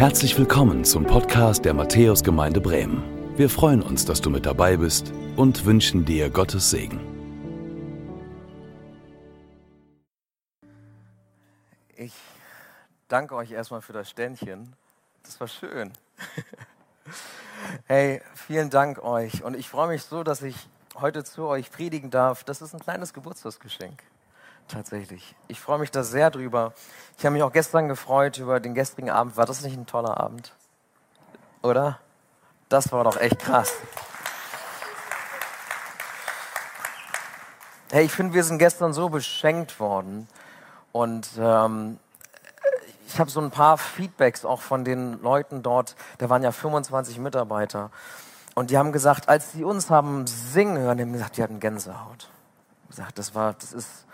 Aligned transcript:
Herzlich 0.00 0.38
willkommen 0.38 0.82
zum 0.86 1.04
Podcast 1.04 1.66
der 1.66 1.74
Matthäusgemeinde 1.74 2.58
Bremen. 2.58 3.36
Wir 3.36 3.50
freuen 3.50 3.82
uns, 3.82 4.06
dass 4.06 4.22
du 4.22 4.30
mit 4.30 4.46
dabei 4.46 4.78
bist 4.78 5.12
und 5.36 5.66
wünschen 5.66 6.06
dir 6.06 6.30
Gottes 6.30 6.70
Segen. 6.70 6.98
Ich 11.96 12.14
danke 13.08 13.34
euch 13.34 13.50
erstmal 13.50 13.82
für 13.82 13.92
das 13.92 14.08
Ständchen. 14.08 14.74
Das 15.22 15.38
war 15.38 15.48
schön. 15.48 15.92
Hey, 17.84 18.22
vielen 18.34 18.70
Dank 18.70 19.04
euch. 19.04 19.44
Und 19.44 19.54
ich 19.54 19.68
freue 19.68 19.88
mich 19.88 20.04
so, 20.04 20.22
dass 20.22 20.40
ich 20.40 20.56
heute 20.98 21.24
zu 21.24 21.44
euch 21.44 21.70
predigen 21.70 22.08
darf. 22.08 22.42
Das 22.42 22.62
ist 22.62 22.72
ein 22.72 22.80
kleines 22.80 23.12
Geburtstagsgeschenk. 23.12 24.02
Tatsächlich. 24.70 25.34
Ich 25.48 25.60
freue 25.60 25.80
mich 25.80 25.90
da 25.90 26.04
sehr 26.04 26.30
drüber. 26.30 26.72
Ich 27.18 27.24
habe 27.26 27.32
mich 27.32 27.42
auch 27.42 27.52
gestern 27.52 27.88
gefreut 27.88 28.38
über 28.38 28.60
den 28.60 28.74
gestrigen 28.74 29.10
Abend. 29.10 29.36
War 29.36 29.44
das 29.44 29.62
nicht 29.62 29.76
ein 29.76 29.86
toller 29.86 30.20
Abend? 30.20 30.54
Oder? 31.62 31.98
Das 32.68 32.92
war 32.92 33.02
doch 33.02 33.16
echt 33.16 33.40
krass. 33.40 33.72
Hey, 37.90 38.04
ich 38.04 38.12
finde, 38.12 38.34
wir 38.34 38.44
sind 38.44 38.58
gestern 38.58 38.92
so 38.92 39.08
beschenkt 39.08 39.80
worden. 39.80 40.28
Und 40.92 41.28
ähm, 41.36 41.98
ich 43.08 43.18
habe 43.18 43.28
so 43.28 43.40
ein 43.40 43.50
paar 43.50 43.76
Feedbacks 43.76 44.44
auch 44.44 44.60
von 44.60 44.84
den 44.84 45.20
Leuten 45.20 45.64
dort. 45.64 45.96
Da 46.18 46.30
waren 46.30 46.44
ja 46.44 46.52
25 46.52 47.18
Mitarbeiter. 47.18 47.90
Und 48.54 48.70
die 48.70 48.78
haben 48.78 48.92
gesagt, 48.92 49.28
als 49.28 49.50
sie 49.50 49.64
uns 49.64 49.90
haben 49.90 50.28
singen 50.28 50.78
hören, 50.78 51.00
haben 51.00 51.12
gesagt, 51.12 51.38
die 51.38 51.42
hatten 51.42 51.58
Gänsehaut. 51.58 52.30
Gesagt, 52.88 53.18
das 53.18 53.34
war, 53.34 53.54
das 53.54 53.72
ist 53.72 54.06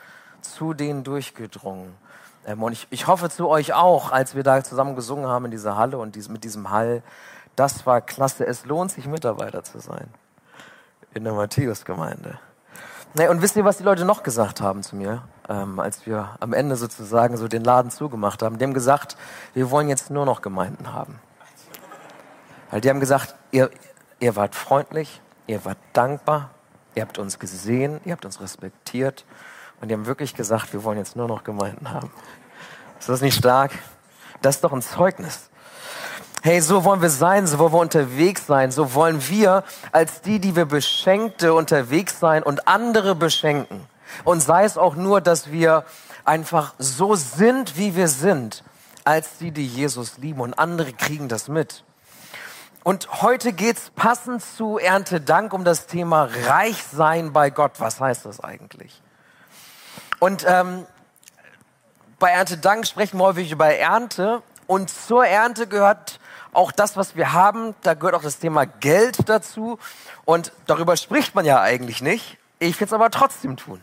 zu 0.53 0.75
denen 0.75 1.05
durchgedrungen. 1.05 1.95
Ähm, 2.47 2.63
und 2.63 2.73
ich, 2.73 2.87
ich 2.91 3.07
hoffe 3.07 3.29
zu 3.29 3.49
euch 3.49 3.75
auch, 3.75 4.13
als 4.13 4.35
wir 4.35 4.43
da 4.43 4.63
zusammen 4.63 4.97
gesungen 4.97 5.27
haben 5.27 5.47
in 5.47 5.51
dieser 5.51 5.77
Halle 5.77 5.99
und 5.99 6.15
dies, 6.17 6.29
mit 6.29 6.45
diesem 6.45 6.71
Hall, 6.71 7.03
das 7.57 7.87
war 7.87 8.01
klasse. 8.01 8.47
Es 8.47 8.65
lohnt 8.65 8.91
sich, 8.91 9.07
Mitarbeiter 9.07 9.65
zu 9.65 9.81
sein 9.81 10.09
in 11.15 11.25
der 11.25 11.33
Matthäus-Gemeinde. 11.33 12.39
Nee, 13.15 13.29
und 13.29 13.41
wisst 13.41 13.57
ihr, 13.57 13.65
was 13.65 13.79
die 13.79 13.83
Leute 13.83 14.05
noch 14.05 14.23
gesagt 14.23 14.61
haben 14.61 14.83
zu 14.83 14.95
mir, 14.95 15.23
ähm, 15.49 15.81
als 15.81 16.05
wir 16.05 16.37
am 16.41 16.53
Ende 16.53 16.77
sozusagen 16.77 17.39
so 17.39 17.49
den 17.49 17.65
Laden 17.65 17.91
zugemacht 17.91 18.43
haben? 18.43 18.59
Die 18.59 18.65
haben 18.65 18.75
gesagt, 18.75 19.17
wir 19.55 19.71
wollen 19.71 19.89
jetzt 19.89 20.11
nur 20.11 20.27
noch 20.27 20.43
Gemeinden 20.43 20.93
haben. 20.93 21.19
Weil 22.71 22.83
die 22.83 22.91
haben 22.91 23.01
gesagt, 23.01 23.35
ihr, 23.53 23.71
ihr 24.21 24.37
wart 24.37 24.55
freundlich, 24.55 25.23
ihr 25.47 25.65
wart 25.65 25.79
dankbar, 25.95 26.51
ihr 26.95 27.03
habt 27.03 27.19
uns 27.19 27.39
gesehen, 27.39 28.01
ihr 28.05 28.13
habt 28.13 28.27
uns 28.27 28.41
respektiert 28.41 29.25
und 29.81 29.89
die 29.89 29.95
haben 29.95 30.07
wirklich 30.07 30.35
gesagt, 30.35 30.73
wir 30.73 30.85
wollen 30.85 30.99
jetzt 30.99 31.17
nur 31.17 31.29
noch 31.29 31.45
Gemeinden 31.45 31.91
haben. 31.91 32.11
Ist 32.99 33.09
das 33.09 33.21
nicht 33.21 33.37
stark? 33.37 33.73
Das 34.43 34.57
ist 34.57 34.65
doch 34.65 34.73
ein 34.73 34.83
Zeugnis. 34.83 35.51
Hey, 36.43 36.61
so 36.61 36.85
wollen 36.85 37.03
wir 37.03 37.11
sein, 37.11 37.47
so 37.47 37.59
wollen 37.59 37.73
wir 37.73 37.81
unterwegs 37.81 38.47
sein, 38.47 38.71
so 38.71 38.95
wollen 38.95 39.29
wir 39.29 39.65
als 39.91 40.21
die, 40.21 40.39
die 40.39 40.55
wir 40.55 40.67
Beschenkte 40.67 41.55
unterwegs 41.55 42.21
sein 42.21 42.43
und 42.43 42.69
andere 42.69 43.15
beschenken. 43.15 43.87
Und 44.25 44.41
sei 44.41 44.65
es 44.65 44.79
auch 44.79 44.95
nur, 44.95 45.21
dass 45.21 45.51
wir 45.51 45.85
einfach 46.25 46.75
so 46.79 47.15
sind, 47.15 47.77
wie 47.77 47.97
wir 47.97 48.09
sind, 48.09 48.63
als 49.05 49.39
die, 49.39 49.51
die 49.51 49.67
Jesus 49.67 50.19
lieben 50.19 50.41
und 50.41 50.55
andere 50.59 50.93
kriegen 50.93 51.29
das 51.29 51.49
mit. 51.49 51.85
Und 52.85 53.23
heute 53.23 53.53
geht's 53.53 53.91
passend 53.97 54.43
zu 54.45 54.79
Erntedank 54.79 55.53
um 55.53 55.65
das 55.65 55.87
Thema 55.87 56.29
Reich 56.47 56.81
sein 56.93 57.33
bei 57.33 57.51
Gott. 57.51 57.73
Was 57.79 58.01
heißt 58.01 58.25
das 58.25 58.39
eigentlich? 58.39 59.03
Und 60.19 60.45
ähm, 60.47 60.87
bei 62.19 62.31
Erntedank 62.31 62.87
sprechen 62.87 63.19
wir 63.19 63.25
häufig 63.25 63.53
über 63.53 63.75
Ernte. 63.75 64.43
Und 64.67 64.91
zur 64.91 65.27
Ernte 65.27 65.67
gehört 65.67 66.19
auch 66.53 66.73
das, 66.73 66.97
was 66.97 67.17
wir 67.17 67.33
haben. 67.33 67.75
Da 67.83 67.95
gehört 67.95 68.15
auch 68.15 68.23
das 68.23 68.39
Thema 68.39 68.65
Geld 68.65 69.29
dazu. 69.29 69.79
Und 70.25 70.53
darüber 70.67 70.97
spricht 70.97 71.35
man 71.35 71.45
ja 71.45 71.61
eigentlich 71.61 72.01
nicht. 72.01 72.39
Ich 72.59 72.81
will 72.81 72.87
es 72.87 72.93
aber 72.93 73.11
trotzdem 73.11 73.57
tun. 73.57 73.81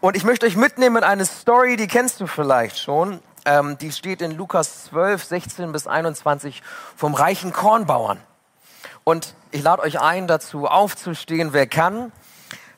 Und 0.00 0.16
ich 0.16 0.24
möchte 0.24 0.46
euch 0.46 0.56
mitnehmen 0.56 0.98
in 0.98 1.04
eine 1.04 1.24
Story, 1.24 1.76
die 1.76 1.86
kennst 1.86 2.20
du 2.20 2.26
vielleicht 2.26 2.78
schon. 2.78 3.20
Ähm, 3.46 3.78
die 3.78 3.92
steht 3.92 4.20
in 4.20 4.36
Lukas 4.36 4.84
12, 4.84 5.24
16 5.24 5.72
bis 5.72 5.86
21 5.86 6.62
vom 6.96 7.14
reichen 7.14 7.52
Kornbauern. 7.52 8.18
Und 9.04 9.34
ich 9.50 9.62
lade 9.62 9.82
euch 9.82 10.00
ein, 10.00 10.26
dazu 10.26 10.66
aufzustehen, 10.66 11.52
wer 11.52 11.66
kann. 11.66 12.12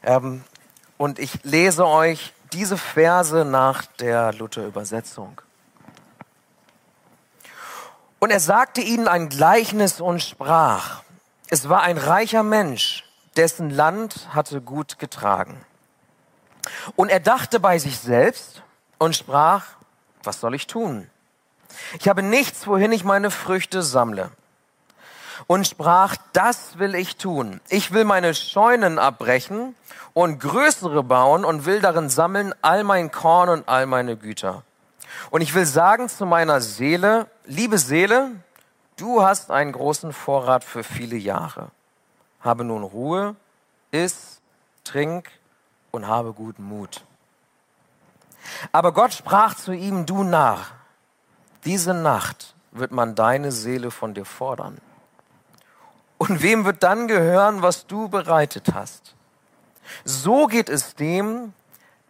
Ähm, 0.03 0.44
und 0.99 1.19
ich 1.19 1.43
lese 1.43 1.87
euch 1.87 2.32
diese 2.53 2.77
Verse 2.77 3.45
nach 3.45 3.87
der 3.87 4.33
Luther-Übersetzung. 4.33 5.41
Und 8.19 8.31
er 8.31 8.41
sagte 8.41 8.81
ihnen 8.81 9.09
ein 9.09 9.29
Gleichnis 9.29 10.01
und 10.01 10.23
sprach, 10.23 11.03
es 11.49 11.69
war 11.69 11.83
ein 11.83 11.99
reicher 11.99 12.43
Mensch, 12.43 13.05
dessen 13.37 13.71
Land 13.71 14.29
hatte 14.35 14.61
gut 14.61 14.99
getragen. 14.99 15.65
Und 16.97 17.11
er 17.11 17.21
dachte 17.21 17.61
bei 17.61 17.79
sich 17.79 17.99
selbst 17.99 18.62
und 18.99 19.15
sprach, 19.15 19.65
was 20.23 20.41
soll 20.41 20.55
ich 20.55 20.67
tun? 20.67 21.09
Ich 22.01 22.09
habe 22.09 22.23
nichts, 22.23 22.67
wohin 22.67 22.93
ich 22.93 23.05
meine 23.05 23.31
Früchte 23.31 23.83
sammle. 23.83 24.31
Und 25.47 25.67
sprach, 25.67 26.17
das 26.33 26.79
will 26.79 26.95
ich 26.95 27.17
tun. 27.17 27.61
Ich 27.69 27.93
will 27.93 28.05
meine 28.05 28.35
Scheunen 28.35 28.99
abbrechen 28.99 29.75
und 30.15 30.39
größere 30.41 31.03
bauen 31.03 31.45
und 31.45 31.67
will 31.67 31.81
darin 31.81 32.09
sammeln 32.09 32.55
all 32.63 32.85
mein 32.85 33.13
Korn 33.13 33.49
und 33.49 33.69
all 33.69 33.87
meine 33.87 34.17
Güter. 34.17 34.63
Und 35.31 35.41
ich 35.41 35.55
will 35.55 35.67
sagen 35.67 36.09
zu 36.09 36.27
meiner 36.27 36.61
Seele, 36.61 37.27
liebe 37.45 37.79
Seele, 37.79 38.31
du 38.97 39.23
hast 39.23 39.51
einen 39.51 39.73
großen 39.73 40.13
Vorrat 40.13 40.65
für 40.65 40.85
viele 40.85 41.17
Jahre. 41.17 41.69
Habe 42.41 42.65
nun 42.65 42.83
Ruhe, 42.83 43.37
iss, 43.91 44.41
trink 44.85 45.31
und 45.91 46.07
habe 46.07 46.33
guten 46.33 46.65
Mut. 46.65 47.05
Aber 48.73 48.93
Gott 48.93 49.13
sprach 49.13 49.55
zu 49.55 49.73
ihm, 49.73 50.07
du 50.07 50.23
Narr, 50.23 50.67
diese 51.65 51.95
Nacht 51.95 52.55
wird 52.71 52.93
man 52.93 53.15
deine 53.15 53.51
Seele 53.51 53.91
von 53.91 54.15
dir 54.15 54.25
fordern. 54.25 54.79
Und 56.19 56.43
wem 56.43 56.65
wird 56.65 56.82
dann 56.82 57.09
gehören, 57.09 57.62
was 57.62 57.87
du 57.87 58.09
bereitet 58.09 58.72
hast? 58.75 59.15
So 60.04 60.47
geht 60.47 60.69
es 60.69 60.94
dem, 60.94 61.53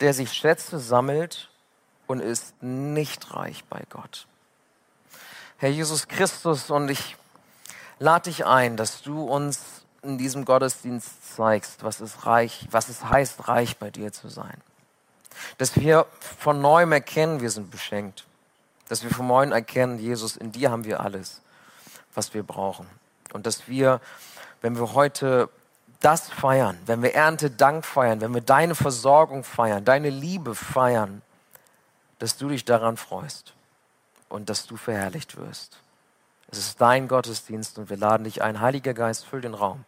der 0.01 0.15
sich 0.15 0.33
Schätze 0.33 0.79
sammelt 0.79 1.51
und 2.07 2.21
ist 2.21 2.63
nicht 2.63 3.35
reich 3.35 3.65
bei 3.65 3.83
Gott. 3.91 4.27
Herr 5.59 5.71
Jesus 5.71 6.07
Christus, 6.09 6.71
und 6.71 6.91
ich 6.91 7.17
lade 7.99 8.31
dich 8.31 8.45
ein, 8.47 8.77
dass 8.77 9.03
du 9.03 9.23
uns 9.23 9.61
in 10.03 10.19
diesem 10.19 10.45
Gottesdienst 10.45 11.35
zeigst, 11.35 11.83
was 11.83 12.01
es 12.01 12.27
reich, 12.27 12.69
was 12.71 12.89
es 12.89 13.05
heißt, 13.05 13.49
reich 13.49 13.79
bei 13.79 13.91
dir 13.91 14.13
zu 14.13 14.29
sein. 14.29 14.61
Dass 15.59 15.77
wir 15.77 16.07
von 16.39 16.61
neuem 16.61 16.93
erkennen, 16.93 17.41
wir 17.41 17.51
sind 17.51 17.71
beschenkt. 17.71 18.25
Dass 18.89 19.03
wir 19.03 19.11
von 19.11 19.27
neuem 19.27 19.53
erkennen, 19.53 19.99
Jesus, 19.99 20.37
in 20.37 20.53
dir 20.53 20.71
haben 20.71 20.85
wir 20.85 21.01
alles, 21.01 21.41
was 22.15 22.33
wir 22.35 22.43
brauchen. 22.43 22.87
Und 23.33 23.47
dass 23.47 23.69
wir, 23.69 24.01
wenn 24.61 24.77
wir 24.77 24.95
heute 24.95 25.49
das 26.01 26.29
feiern, 26.29 26.79
wenn 26.87 27.03
wir 27.03 27.15
Erntedank 27.15 27.85
feiern, 27.85 28.21
wenn 28.21 28.35
wir 28.35 28.41
deine 28.41 28.75
Versorgung 28.75 29.45
feiern, 29.45 29.85
deine 29.85 30.11
Liebe 30.11 30.55
feiern, 30.55 31.23
dass 32.19 32.37
du 32.37 32.49
dich 32.49 32.65
daran 32.65 32.97
freust 32.97 33.55
und 34.29 34.49
dass 34.49 34.67
du 34.67 34.77
verherrlicht 34.77 35.37
wirst. 35.37 35.79
Es 36.49 36.59
ist 36.59 36.81
dein 36.81 37.09
Gottesdienst 37.09 37.79
und 37.79 37.91
wir 37.91 37.97
laden 37.97 38.25
dich 38.25 38.43
ein. 38.43 38.61
Heiliger 38.61 38.95
Geist, 38.95 39.27
füll 39.27 39.41
den 39.41 39.55
Raum 39.55 39.85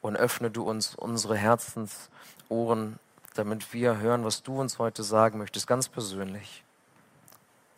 und 0.00 0.16
öffne 0.16 0.50
du 0.50 0.62
uns 0.62 0.94
unsere 0.94 1.36
Herzensohren, 1.36 2.98
damit 3.34 3.72
wir 3.72 3.98
hören, 3.98 4.24
was 4.24 4.42
du 4.42 4.60
uns 4.60 4.78
heute 4.78 5.02
sagen 5.02 5.38
möchtest, 5.38 5.66
ganz 5.66 5.88
persönlich. 5.88 6.62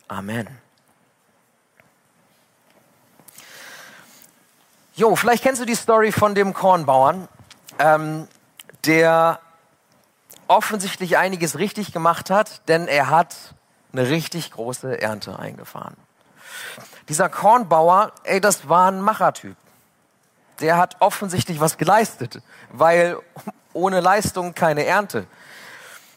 Amen. 0.07 0.68
Jo, 4.99 5.15
vielleicht 5.15 5.43
kennst 5.43 5.61
du 5.61 5.65
die 5.65 5.75
Story 5.75 6.11
von 6.11 6.35
dem 6.35 6.53
Kornbauern, 6.53 7.29
ähm, 7.79 8.27
der 8.85 9.39
offensichtlich 10.49 11.17
einiges 11.17 11.57
richtig 11.57 11.93
gemacht 11.93 12.29
hat, 12.29 12.67
denn 12.67 12.85
er 12.85 13.09
hat 13.09 13.33
eine 13.93 14.09
richtig 14.09 14.51
große 14.51 15.01
Ernte 15.01 15.39
eingefahren. 15.39 15.95
Dieser 17.07 17.29
Kornbauer, 17.29 18.11
ey, 18.25 18.41
das 18.41 18.67
war 18.67 18.91
ein 18.91 18.99
Machertyp. 18.99 19.55
Der 20.59 20.75
hat 20.75 20.97
offensichtlich 20.99 21.61
was 21.61 21.77
geleistet, 21.77 22.41
weil 22.73 23.17
ohne 23.71 24.01
Leistung 24.01 24.53
keine 24.53 24.83
Ernte. 24.83 25.27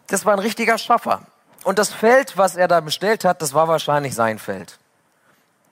Das 0.09 0.25
war 0.25 0.33
ein 0.33 0.41
richtiger 0.41 0.77
Schaffer. 0.77 1.23
Und 1.63 1.79
das 1.79 1.93
Feld, 1.93 2.37
was 2.37 2.57
er 2.57 2.67
da 2.67 2.81
bestellt 2.81 3.25
hat, 3.25 3.43
das 3.43 3.55
war 3.55 3.69
wahrscheinlich 3.69 4.17
sein 4.17 4.41
Feld. 4.41 4.81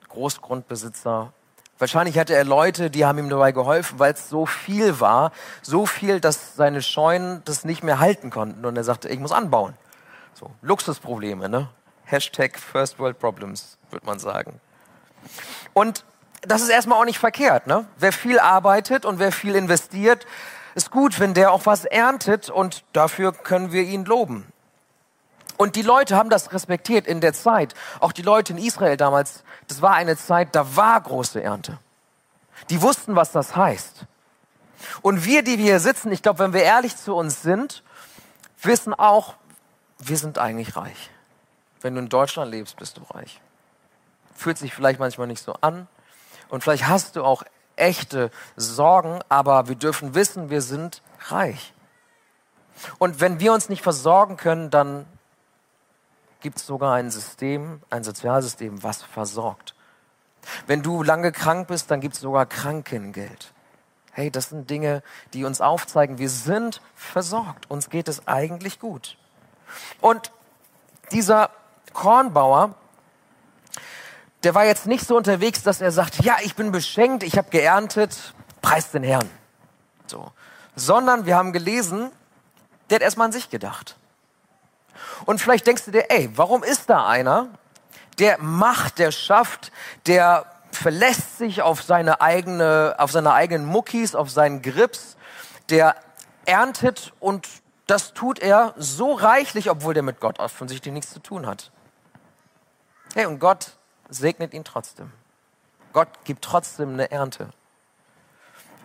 Großgrundbesitzer, 0.07 1.33
Wahrscheinlich 1.81 2.19
hatte 2.19 2.35
er 2.35 2.43
Leute, 2.43 2.91
die 2.91 3.05
haben 3.05 3.17
ihm 3.17 3.27
dabei 3.27 3.53
geholfen, 3.53 3.97
weil 3.97 4.13
es 4.13 4.29
so 4.29 4.45
viel 4.45 4.99
war, 4.99 5.31
so 5.63 5.87
viel, 5.87 6.19
dass 6.19 6.55
seine 6.55 6.83
Scheunen 6.83 7.41
das 7.45 7.65
nicht 7.65 7.81
mehr 7.81 7.97
halten 7.97 8.29
konnten. 8.29 8.63
Und 8.65 8.77
er 8.77 8.83
sagte, 8.83 9.09
ich 9.09 9.19
muss 9.19 9.31
anbauen. 9.31 9.73
So, 10.35 10.51
Luxusprobleme, 10.61 11.49
ne? 11.49 11.69
Hashtag 12.03 12.59
First 12.59 12.99
World 12.99 13.17
Problems, 13.17 13.79
würde 13.89 14.05
man 14.05 14.19
sagen. 14.19 14.59
Und 15.73 16.05
das 16.41 16.61
ist 16.61 16.69
erstmal 16.69 16.99
auch 16.99 17.05
nicht 17.05 17.17
verkehrt. 17.17 17.65
Ne? 17.65 17.87
Wer 17.97 18.13
viel 18.13 18.37
arbeitet 18.37 19.03
und 19.03 19.17
wer 19.17 19.31
viel 19.31 19.55
investiert, 19.55 20.27
ist 20.75 20.91
gut, 20.91 21.19
wenn 21.19 21.33
der 21.33 21.51
auch 21.51 21.65
was 21.65 21.85
erntet 21.85 22.51
und 22.51 22.83
dafür 22.93 23.31
können 23.31 23.71
wir 23.71 23.81
ihn 23.81 24.05
loben. 24.05 24.50
Und 25.61 25.75
die 25.75 25.83
Leute 25.83 26.15
haben 26.15 26.31
das 26.31 26.53
respektiert 26.53 27.05
in 27.05 27.21
der 27.21 27.33
Zeit. 27.33 27.75
Auch 27.99 28.13
die 28.13 28.23
Leute 28.23 28.53
in 28.53 28.57
Israel 28.57 28.97
damals, 28.97 29.43
das 29.67 29.79
war 29.79 29.93
eine 29.93 30.17
Zeit, 30.17 30.55
da 30.55 30.75
war 30.75 30.99
große 30.99 31.39
Ernte. 31.39 31.77
Die 32.71 32.81
wussten, 32.81 33.15
was 33.15 33.31
das 33.31 33.55
heißt. 33.55 34.07
Und 35.03 35.23
wir, 35.23 35.43
die 35.43 35.59
wir 35.59 35.65
hier 35.65 35.79
sitzen, 35.79 36.11
ich 36.11 36.23
glaube, 36.23 36.39
wenn 36.39 36.53
wir 36.53 36.63
ehrlich 36.63 36.97
zu 36.97 37.13
uns 37.13 37.43
sind, 37.43 37.83
wissen 38.63 38.95
auch, 38.95 39.35
wir 39.99 40.17
sind 40.17 40.39
eigentlich 40.39 40.75
reich. 40.75 41.11
Wenn 41.81 41.93
du 41.93 42.01
in 42.01 42.09
Deutschland 42.09 42.49
lebst, 42.49 42.77
bist 42.77 42.97
du 42.97 43.03
reich. 43.13 43.39
Fühlt 44.33 44.57
sich 44.57 44.73
vielleicht 44.73 44.99
manchmal 44.99 45.27
nicht 45.27 45.43
so 45.43 45.53
an. 45.61 45.87
Und 46.49 46.63
vielleicht 46.63 46.87
hast 46.87 47.17
du 47.17 47.23
auch 47.23 47.43
echte 47.75 48.31
Sorgen, 48.55 49.19
aber 49.29 49.67
wir 49.67 49.75
dürfen 49.75 50.15
wissen, 50.15 50.49
wir 50.49 50.63
sind 50.63 51.03
reich. 51.27 51.71
Und 52.97 53.19
wenn 53.19 53.39
wir 53.39 53.53
uns 53.53 53.69
nicht 53.69 53.83
versorgen 53.83 54.37
können, 54.37 54.71
dann 54.71 55.05
gibt 56.41 56.57
es 56.57 56.65
sogar 56.65 56.95
ein 56.95 57.09
System, 57.11 57.81
ein 57.89 58.03
Sozialsystem, 58.03 58.83
was 58.83 59.03
versorgt. 59.03 59.75
Wenn 60.67 60.81
du 60.81 61.03
lange 61.03 61.31
krank 61.31 61.67
bist, 61.67 61.91
dann 61.91 62.01
gibt 62.01 62.15
es 62.15 62.21
sogar 62.21 62.45
Krankengeld. 62.45 63.53
Hey, 64.11 64.29
das 64.29 64.49
sind 64.49 64.69
Dinge, 64.69 65.03
die 65.33 65.45
uns 65.45 65.61
aufzeigen, 65.61 66.17
wir 66.17 66.29
sind 66.29 66.81
versorgt. 66.95 67.69
Uns 67.69 67.89
geht 67.89 68.07
es 68.07 68.27
eigentlich 68.27 68.79
gut. 68.79 69.17
Und 70.01 70.31
dieser 71.11 71.49
Kornbauer, 71.93 72.75
der 74.43 74.55
war 74.55 74.65
jetzt 74.65 74.87
nicht 74.87 75.05
so 75.05 75.15
unterwegs, 75.15 75.63
dass 75.63 75.81
er 75.81 75.91
sagt, 75.91 76.23
ja, 76.23 76.37
ich 76.43 76.55
bin 76.55 76.71
beschenkt, 76.71 77.23
ich 77.23 77.37
habe 77.37 77.49
geerntet, 77.49 78.33
preis 78.61 78.91
den 78.91 79.03
Herrn. 79.03 79.29
So. 80.07 80.31
Sondern 80.75 81.25
wir 81.25 81.37
haben 81.37 81.53
gelesen, 81.53 82.11
der 82.89 82.95
hat 82.95 83.03
erstmal 83.03 83.25
an 83.25 83.31
sich 83.31 83.49
gedacht. 83.49 83.95
Und 85.25 85.41
vielleicht 85.41 85.67
denkst 85.67 85.85
du 85.85 85.91
dir, 85.91 86.09
ey, 86.09 86.29
warum 86.35 86.63
ist 86.63 86.89
da 86.89 87.07
einer, 87.07 87.49
der 88.19 88.37
macht, 88.39 88.99
der 88.99 89.11
schafft, 89.11 89.71
der 90.05 90.45
verlässt 90.71 91.37
sich 91.37 91.61
auf 91.61 91.81
seine 91.81 92.21
eigene, 92.21 92.95
auf 92.97 93.11
seine 93.11 93.33
eigenen 93.33 93.65
Muckis, 93.65 94.15
auf 94.15 94.29
seinen 94.29 94.61
Grips, 94.61 95.17
der 95.69 95.95
erntet 96.45 97.13
und 97.19 97.47
das 97.87 98.13
tut 98.13 98.39
er 98.39 98.73
so 98.77 99.13
reichlich, 99.13 99.69
obwohl 99.69 99.93
der 99.93 100.03
mit 100.03 100.19
Gott 100.19 100.39
offensichtlich 100.39 100.93
nichts 100.93 101.11
zu 101.11 101.19
tun 101.19 101.45
hat. 101.45 101.71
Hey, 103.13 103.25
und 103.25 103.39
Gott 103.39 103.73
segnet 104.09 104.53
ihn 104.53 104.63
trotzdem. 104.63 105.11
Gott 105.91 106.07
gibt 106.23 106.43
trotzdem 106.43 106.93
eine 106.93 107.11
Ernte. 107.11 107.49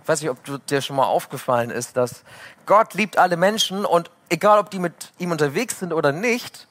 Ich 0.07 0.09
weiß 0.09 0.21
nicht, 0.21 0.31
ob 0.31 0.67
dir 0.69 0.83
schon 0.83 0.95
mal 0.95 1.07
aufgefallen 1.07 1.71
ist, 1.71 1.97
dass 1.97 2.23
Gott 2.65 2.95
liebt 2.95 3.19
alle 3.19 3.37
Menschen 3.37 3.85
und 3.85 4.09
egal, 4.29 4.61
ob 4.61 4.71
die 4.71 4.79
mit 4.79 5.13
ihm 5.19 5.33
unterwegs 5.33 5.81
sind 5.81 5.93
oder 5.93 6.13
nicht, 6.13 6.69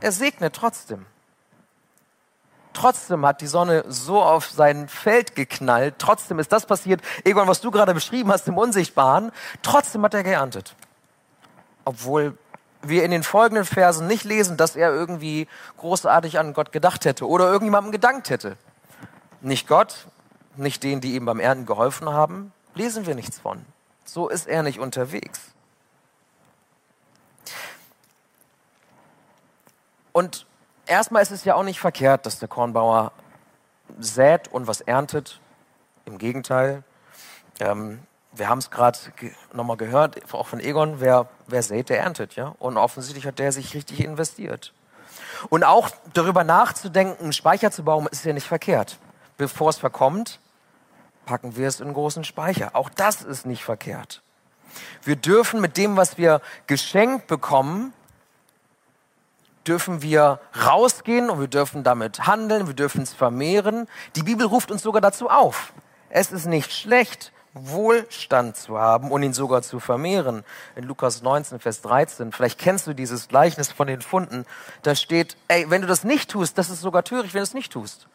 er 0.00 0.12
segnet 0.12 0.54
trotzdem. 0.54 1.04
Trotzdem 2.72 3.26
hat 3.26 3.42
die 3.42 3.48
Sonne 3.48 3.84
so 3.86 4.22
auf 4.22 4.48
sein 4.48 4.88
Feld 4.88 5.34
geknallt. 5.34 5.96
Trotzdem 5.98 6.38
ist 6.38 6.52
das 6.52 6.64
passiert, 6.64 7.02
irgendwann, 7.22 7.48
was 7.48 7.60
du 7.60 7.70
gerade 7.70 7.92
beschrieben 7.92 8.32
hast, 8.32 8.48
im 8.48 8.56
Unsichtbaren. 8.56 9.30
Trotzdem 9.60 10.02
hat 10.02 10.14
er 10.14 10.22
geerntet. 10.22 10.74
Obwohl 11.84 12.38
wir 12.80 13.04
in 13.04 13.10
den 13.10 13.24
folgenden 13.24 13.66
Versen 13.66 14.06
nicht 14.06 14.24
lesen, 14.24 14.56
dass 14.56 14.74
er 14.74 14.90
irgendwie 14.90 15.48
großartig 15.76 16.38
an 16.38 16.54
Gott 16.54 16.72
gedacht 16.72 17.04
hätte 17.04 17.28
oder 17.28 17.44
irgendjemandem 17.44 17.92
gedankt 17.92 18.30
hätte. 18.30 18.56
Nicht 19.42 19.68
Gott, 19.68 20.06
nicht 20.56 20.82
denen, 20.82 21.02
die 21.02 21.14
ihm 21.14 21.26
beim 21.26 21.40
Ernten 21.40 21.66
geholfen 21.66 22.08
haben, 22.08 22.54
lesen 22.74 23.06
wir 23.06 23.14
nichts 23.14 23.38
von. 23.38 23.64
So 24.04 24.28
ist 24.28 24.48
er 24.48 24.62
nicht 24.62 24.78
unterwegs. 24.78 25.40
Und 30.12 30.46
erstmal 30.86 31.22
ist 31.22 31.30
es 31.30 31.44
ja 31.44 31.54
auch 31.54 31.62
nicht 31.62 31.80
verkehrt, 31.80 32.26
dass 32.26 32.38
der 32.38 32.48
Kornbauer 32.48 33.12
sät 33.98 34.48
und 34.48 34.66
was 34.66 34.80
erntet. 34.80 35.40
Im 36.04 36.18
Gegenteil. 36.18 36.82
Ähm, 37.60 38.00
wir 38.32 38.48
haben 38.48 38.58
es 38.58 38.70
gerade 38.70 38.98
ge 39.16 39.32
nochmal 39.52 39.76
gehört, 39.76 40.32
auch 40.32 40.46
von 40.46 40.60
Egon, 40.60 41.00
wer, 41.00 41.28
wer 41.46 41.62
sät, 41.62 41.88
der 41.88 42.00
erntet. 42.00 42.34
ja. 42.36 42.54
Und 42.58 42.76
offensichtlich 42.76 43.26
hat 43.26 43.38
der 43.38 43.52
sich 43.52 43.74
richtig 43.74 44.02
investiert. 44.04 44.72
Und 45.48 45.64
auch 45.64 45.90
darüber 46.12 46.44
nachzudenken, 46.44 47.32
Speicher 47.32 47.70
zu 47.70 47.84
bauen, 47.84 48.06
ist 48.10 48.24
ja 48.24 48.32
nicht 48.32 48.46
verkehrt. 48.46 48.98
Bevor 49.36 49.70
es 49.70 49.78
verkommt, 49.78 50.38
packen 51.30 51.56
wir 51.56 51.68
es 51.68 51.78
in 51.78 51.92
großen 51.92 52.24
Speicher. 52.24 52.70
Auch 52.72 52.90
das 52.90 53.22
ist 53.22 53.46
nicht 53.46 53.62
verkehrt. 53.62 54.20
Wir 55.04 55.14
dürfen 55.14 55.60
mit 55.60 55.76
dem, 55.76 55.96
was 55.96 56.18
wir 56.18 56.40
geschenkt 56.66 57.28
bekommen, 57.28 57.92
dürfen 59.64 60.02
wir 60.02 60.40
rausgehen 60.66 61.30
und 61.30 61.38
wir 61.38 61.46
dürfen 61.46 61.84
damit 61.84 62.26
handeln, 62.26 62.66
wir 62.66 62.74
dürfen 62.74 63.02
es 63.02 63.12
vermehren. 63.12 63.86
Die 64.16 64.24
Bibel 64.24 64.44
ruft 64.44 64.72
uns 64.72 64.82
sogar 64.82 65.00
dazu 65.00 65.30
auf. 65.30 65.72
Es 66.08 66.32
ist 66.32 66.46
nicht 66.46 66.72
schlecht, 66.72 67.30
Wohlstand 67.54 68.56
zu 68.56 68.80
haben 68.80 69.12
und 69.12 69.22
ihn 69.22 69.32
sogar 69.32 69.62
zu 69.62 69.78
vermehren. 69.78 70.42
In 70.74 70.82
Lukas 70.82 71.22
19, 71.22 71.60
Vers 71.60 71.80
13, 71.82 72.32
vielleicht 72.32 72.58
kennst 72.58 72.88
du 72.88 72.92
dieses 72.92 73.28
Gleichnis 73.28 73.70
von 73.70 73.86
den 73.86 74.02
Funden, 74.02 74.46
da 74.82 74.96
steht, 74.96 75.36
ey, 75.46 75.70
wenn 75.70 75.82
du 75.82 75.86
das 75.86 76.02
nicht 76.02 76.28
tust, 76.28 76.58
das 76.58 76.70
ist 76.70 76.80
sogar 76.80 77.04
töricht, 77.04 77.34
wenn 77.34 77.40
du 77.40 77.44
es 77.44 77.54
nicht 77.54 77.70
tust. 77.70 78.08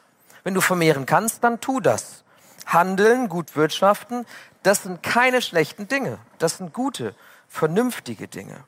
Wenn 0.43 0.53
du 0.53 0.59
vermehren 0.59 1.05
kannst, 1.05 1.45
dann 1.45 1.61
tu 1.61 1.79
das. 1.79 2.24
Handeln, 2.65 3.29
gut 3.29 3.55
wirtschaften, 3.55 4.25
das 4.63 4.83
sind 4.83 5.03
keine 5.03 5.41
schlechten 5.41 5.87
Dinge. 5.87 6.17
Das 6.39 6.57
sind 6.57 6.73
gute, 6.73 7.15
vernünftige 7.47 8.27
Dinge. 8.27 8.63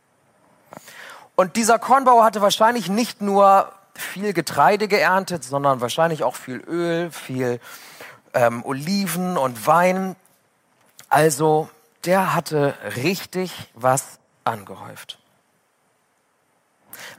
Und 1.35 1.55
dieser 1.55 1.79
Kornbauer 1.79 2.23
hatte 2.23 2.41
wahrscheinlich 2.41 2.89
nicht 2.89 3.21
nur 3.21 3.71
viel 3.93 4.33
Getreide 4.33 4.87
geerntet, 4.87 5.43
sondern 5.43 5.81
wahrscheinlich 5.81 6.23
auch 6.23 6.35
viel 6.35 6.57
Öl, 6.67 7.11
viel 7.11 7.59
ähm, 8.33 8.63
Oliven 8.63 9.37
und 9.37 9.65
Wein. 9.65 10.15
Also 11.09 11.69
der 12.05 12.35
hatte 12.35 12.75
richtig 12.95 13.71
was 13.73 14.19
angehäuft. 14.43 15.19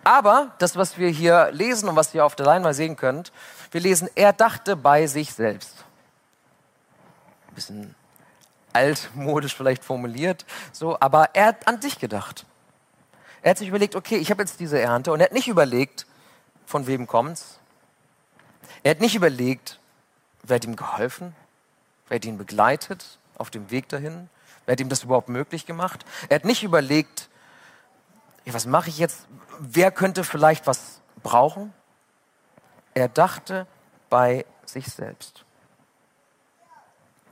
Aber 0.04 0.52
das, 0.58 0.76
was 0.76 0.98
wir 0.98 1.08
hier 1.08 1.50
lesen 1.52 1.88
und 1.88 1.96
was 1.96 2.14
ihr 2.14 2.25
auf 2.25 2.34
der 2.34 2.46
Leinwand 2.46 2.75
sehen 2.75 2.96
könnt, 2.96 3.32
wir 3.70 3.80
lesen, 3.80 4.08
er 4.14 4.32
dachte 4.32 4.76
bei 4.76 5.06
sich 5.06 5.35
selbst. 5.35 5.77
Bisschen 7.58 7.96
altmodisch 8.72 9.56
vielleicht 9.56 9.82
formuliert, 9.82 10.46
so, 10.70 10.96
aber 11.00 11.34
er 11.34 11.46
hat 11.46 11.66
an 11.66 11.80
dich 11.80 11.98
gedacht. 11.98 12.46
Er 13.42 13.50
hat 13.50 13.58
sich 13.58 13.66
überlegt, 13.66 13.96
okay, 13.96 14.14
ich 14.14 14.30
habe 14.30 14.42
jetzt 14.42 14.60
diese 14.60 14.80
Ernte 14.80 15.10
und 15.10 15.18
er 15.18 15.24
hat 15.24 15.32
nicht 15.32 15.48
überlegt, 15.48 16.06
von 16.66 16.86
wem 16.86 17.08
kommt's. 17.08 17.58
Er 18.84 18.92
hat 18.92 19.00
nicht 19.00 19.16
überlegt, 19.16 19.80
wer 20.44 20.54
hat 20.54 20.64
ihm 20.66 20.76
geholfen, 20.76 21.34
wer 22.06 22.14
hat 22.14 22.24
ihn 22.24 22.38
begleitet 22.38 23.18
auf 23.36 23.50
dem 23.50 23.72
Weg 23.72 23.88
dahin, 23.88 24.30
wer 24.64 24.74
hat 24.74 24.80
ihm 24.80 24.88
das 24.88 25.02
überhaupt 25.02 25.28
möglich 25.28 25.66
gemacht. 25.66 26.04
Er 26.28 26.36
hat 26.36 26.44
nicht 26.44 26.62
überlegt, 26.62 27.28
was 28.46 28.66
mache 28.66 28.88
ich 28.88 28.98
jetzt, 28.98 29.26
wer 29.58 29.90
könnte 29.90 30.22
vielleicht 30.22 30.68
was 30.68 31.00
brauchen. 31.24 31.74
Er 32.94 33.08
dachte 33.08 33.66
bei 34.10 34.46
sich 34.64 34.86
selbst. 34.86 35.44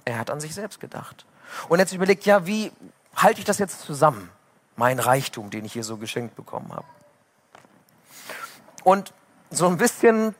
Er 0.07 0.19
hat 0.19 0.31
an 0.31 0.41
sich 0.41 0.55
selbst 0.55 0.81
gedacht. 0.81 1.27
Und 1.69 1.79
sich 1.87 1.97
überlegt, 1.97 2.25
ja, 2.25 2.47
wie 2.47 2.73
halte 3.15 3.41
ich 3.41 3.45
das 3.45 3.59
jetzt 3.59 3.83
zusammen? 3.83 4.31
mein 4.77 4.99
Reichtum, 4.99 5.51
den 5.51 5.65
ich 5.65 5.73
hier 5.73 5.85
so 5.85 5.97
geschenkt 5.97 6.37
bekommen 6.37 6.71
habe. 6.73 6.87
Und 8.85 9.13
so 9.51 9.67
ein 9.67 9.79
bisschen 9.79 10.35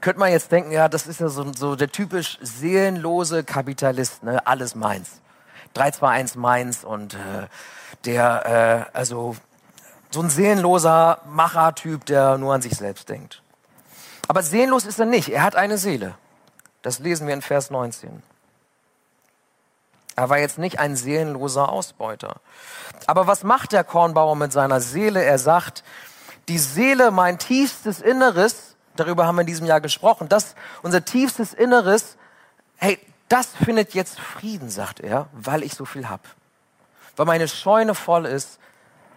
könnte 0.00 0.18
man 0.18 0.32
jetzt 0.32 0.50
denken, 0.50 0.72
ja, 0.72 0.88
das 0.88 1.06
ist 1.06 1.20
ja 1.20 1.28
so, 1.28 1.52
so 1.52 1.76
der 1.76 1.92
typisch 1.92 2.38
seelenlose 2.40 3.44
Kapitalist, 3.44 4.22
ne? 4.22 4.44
alles 4.46 4.74
meins. 4.74 5.20
321 5.74 6.36
meins 6.36 6.84
und 6.84 7.14
äh, 7.14 7.46
der, 8.04 8.88
äh, 8.92 8.96
also 8.96 9.36
so 10.10 10.20
ein 10.20 10.30
seelenloser 10.30 11.20
Machertyp, 11.26 12.04
der 12.06 12.38
nur 12.38 12.54
an 12.54 12.62
sich 12.62 12.74
selbst 12.74 13.08
denkt. 13.08 13.42
Aber 14.28 14.42
seelenlos 14.42 14.84
ist 14.84 14.98
er 14.98 15.06
nicht, 15.06 15.28
er 15.28 15.42
hat 15.42 15.56
eine 15.56 15.78
Seele. 15.78 16.14
Das 16.82 16.98
lesen 16.98 17.26
wir 17.26 17.34
in 17.34 17.42
Vers 17.42 17.70
19. 17.70 18.22
Er 20.16 20.28
war 20.28 20.38
jetzt 20.38 20.58
nicht 20.58 20.78
ein 20.78 20.96
seelenloser 20.96 21.68
Ausbeuter. 21.70 22.36
Aber 23.06 23.26
was 23.26 23.44
macht 23.44 23.72
der 23.72 23.84
Kornbauer 23.84 24.36
mit 24.36 24.52
seiner 24.52 24.80
Seele? 24.80 25.22
Er 25.22 25.38
sagt, 25.38 25.82
die 26.48 26.58
Seele, 26.58 27.10
mein 27.10 27.38
tiefstes 27.38 28.00
Inneres, 28.00 28.76
darüber 28.96 29.26
haben 29.26 29.36
wir 29.36 29.42
in 29.42 29.46
diesem 29.46 29.66
Jahr 29.66 29.80
gesprochen, 29.80 30.28
das, 30.28 30.54
unser 30.82 31.04
tiefstes 31.04 31.54
Inneres, 31.54 32.16
hey, 32.76 32.98
das 33.28 33.46
findet 33.46 33.94
jetzt 33.94 34.20
Frieden, 34.20 34.68
sagt 34.68 35.00
er, 35.00 35.28
weil 35.32 35.62
ich 35.62 35.74
so 35.74 35.84
viel 35.84 36.08
habe. 36.08 36.22
Weil 37.16 37.26
meine 37.26 37.48
Scheune 37.48 37.94
voll 37.94 38.26
ist, 38.26 38.58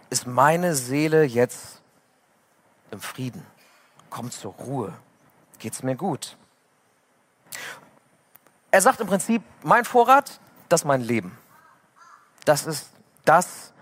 ist 0.08 0.26
meine 0.26 0.74
Seele 0.74 1.24
jetzt 1.24 1.82
im 2.90 3.00
Frieden. 3.00 3.44
Kommt 4.08 4.32
zur 4.32 4.54
Ruhe. 4.54 4.92
Geht's 5.58 5.82
mir 5.82 5.96
gut. 5.96 6.36
er 8.70 8.80
sagt 8.80 9.00
im 9.00 9.06
Prinzip, 9.06 9.42
mein 9.62 9.84
Vorrat, 9.84 10.38
das 10.68 10.82
ist 10.82 10.84
mein 10.84 11.00
Leben. 11.00 11.36
Das 12.44 12.66
ist 12.66 12.90
das, 13.24 13.72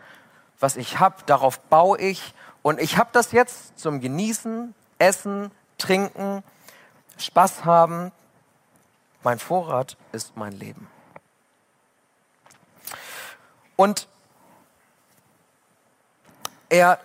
was 0.59 0.77
ich 0.77 0.99
habe, 0.99 1.17
darauf 1.27 1.61
baue 1.61 1.99
ich. 1.99 2.35
Und 2.63 2.81
ich 2.81 2.97
habe 2.97 3.11
das 3.13 3.33
jetzt 3.33 3.79
zum 3.79 4.01
Genießen, 4.01 4.75
Essen, 4.99 5.51
Trinken, 5.79 6.43
Spaß 7.19 7.65
haben. 7.65 8.13
Mein 9.23 9.39
Vorrat 9.39 9.97
ist 10.13 10.37
mein 10.37 10.53
Leben. 10.53 10.89
Und 13.77 14.09
er 16.69 16.99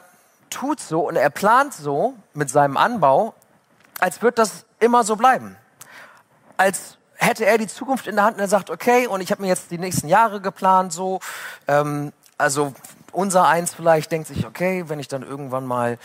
tut 0.49 0.79
so 0.79 1.07
und 1.07 1.15
er 1.15 1.29
plant 1.29 1.73
so 1.73 2.15
mit 2.33 2.49
seinem 2.49 2.77
Anbau, 2.77 3.33
als 3.99 4.21
wird 4.21 4.37
das 4.37 4.65
immer 4.79 5.03
so 5.03 5.15
bleiben. 5.15 5.57
Als 6.57 6.98
hätte 7.19 7.45
er 7.45 7.57
die 7.57 7.67
Zukunft 7.67 8.07
in 8.07 8.15
der 8.15 8.25
Hand 8.25 8.37
und 8.37 8.41
er 8.41 8.47
sagt, 8.47 8.69
okay, 8.69 9.05
und 9.05 9.21
ich 9.21 9.31
habe 9.31 9.41
mir 9.41 9.49
jetzt 9.49 9.71
die 9.71 9.77
nächsten 9.77 10.07
Jahre 10.07 10.41
geplant, 10.41 10.93
so, 10.93 11.19
ähm, 11.67 12.13
also 12.37 12.73
unser 13.11 13.47
eins 13.47 13.73
vielleicht 13.73 14.11
denkt 14.11 14.27
sich, 14.27 14.45
okay, 14.45 14.85
wenn 14.87 14.99
ich 14.99 15.07
dann 15.07 15.23
irgendwann 15.23 15.65
mal 15.65 15.97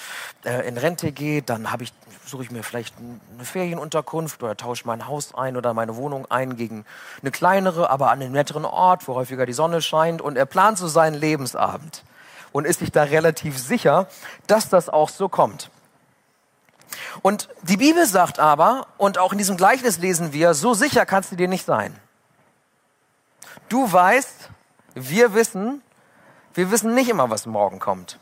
äh, 0.44 0.66
in 0.66 0.76
Rente 0.76 1.12
gehe, 1.12 1.42
dann 1.42 1.70
habe 1.70 1.84
ich 1.84 1.92
suche 2.26 2.42
ich 2.42 2.50
mir 2.50 2.62
vielleicht 2.62 2.94
eine 2.98 3.44
Ferienunterkunft 3.44 4.42
oder 4.42 4.56
tausche 4.56 4.86
mein 4.86 5.06
Haus 5.06 5.34
ein 5.34 5.56
oder 5.56 5.74
meine 5.74 5.96
Wohnung 5.96 6.26
ein 6.30 6.56
gegen 6.56 6.84
eine 7.20 7.30
kleinere, 7.30 7.90
aber 7.90 8.10
an 8.10 8.22
einem 8.22 8.32
netteren 8.32 8.64
Ort, 8.64 9.06
wo 9.06 9.14
häufiger 9.14 9.46
die 9.46 9.52
Sonne 9.52 9.82
scheint. 9.82 10.22
Und 10.22 10.36
er 10.36 10.46
plant 10.46 10.78
so 10.78 10.88
seinen 10.88 11.14
Lebensabend 11.14 12.02
und 12.50 12.66
ist 12.66 12.80
sich 12.80 12.92
da 12.92 13.02
relativ 13.02 13.58
sicher, 13.58 14.06
dass 14.46 14.68
das 14.68 14.88
auch 14.88 15.08
so 15.08 15.28
kommt. 15.28 15.70
Und 17.22 17.48
die 17.62 17.76
Bibel 17.76 18.06
sagt 18.06 18.38
aber, 18.38 18.86
und 18.98 19.18
auch 19.18 19.32
in 19.32 19.38
diesem 19.38 19.56
Gleichnis 19.56 19.98
lesen 19.98 20.32
wir, 20.32 20.54
so 20.54 20.74
sicher 20.74 21.06
kannst 21.06 21.32
du 21.32 21.36
dir 21.36 21.48
nicht 21.48 21.64
sein. 21.64 21.98
Du 23.68 23.90
weißt, 23.90 24.50
wir 24.94 25.34
wissen, 25.34 25.82
wir 26.54 26.70
wissen 26.70 26.94
nicht 26.94 27.08
immer, 27.08 27.30
was 27.30 27.46
morgen 27.46 27.78
kommt. 27.78 28.18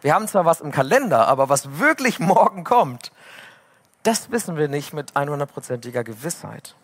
Wir 0.00 0.14
haben 0.14 0.28
zwar 0.28 0.44
was 0.44 0.60
im 0.60 0.70
Kalender, 0.70 1.26
aber 1.28 1.48
was 1.48 1.78
wirklich 1.78 2.18
morgen 2.20 2.64
kommt, 2.64 3.10
das 4.02 4.30
wissen 4.30 4.56
wir 4.56 4.68
nicht 4.68 4.92
mit 4.92 5.12
100%iger 5.12 6.04
Gewissheit. 6.04 6.74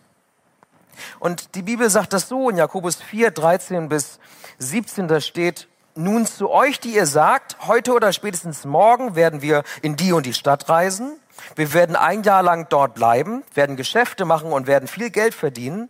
Und 1.19 1.55
die 1.55 1.61
Bibel 1.61 1.89
sagt 1.89 2.13
das 2.13 2.27
so 2.27 2.49
in 2.49 2.57
Jakobus 2.57 2.95
4, 2.95 3.31
13 3.31 3.89
bis 3.89 4.19
17, 4.57 5.07
da 5.07 5.21
steht, 5.21 5.67
nun 5.95 6.25
zu 6.25 6.49
euch, 6.49 6.79
die 6.79 6.95
ihr 6.95 7.05
sagt, 7.05 7.67
heute 7.67 7.93
oder 7.93 8.13
spätestens 8.13 8.65
morgen 8.65 9.15
werden 9.15 9.41
wir 9.41 9.63
in 9.81 9.95
die 9.95 10.13
und 10.13 10.25
die 10.25 10.33
Stadt 10.33 10.69
reisen. 10.69 11.19
Wir 11.55 11.73
werden 11.73 11.95
ein 11.95 12.23
Jahr 12.23 12.43
lang 12.43 12.67
dort 12.69 12.93
bleiben, 12.93 13.43
werden 13.53 13.75
Geschäfte 13.75 14.25
machen 14.25 14.51
und 14.51 14.67
werden 14.67 14.87
viel 14.87 15.09
Geld 15.09 15.33
verdienen. 15.33 15.89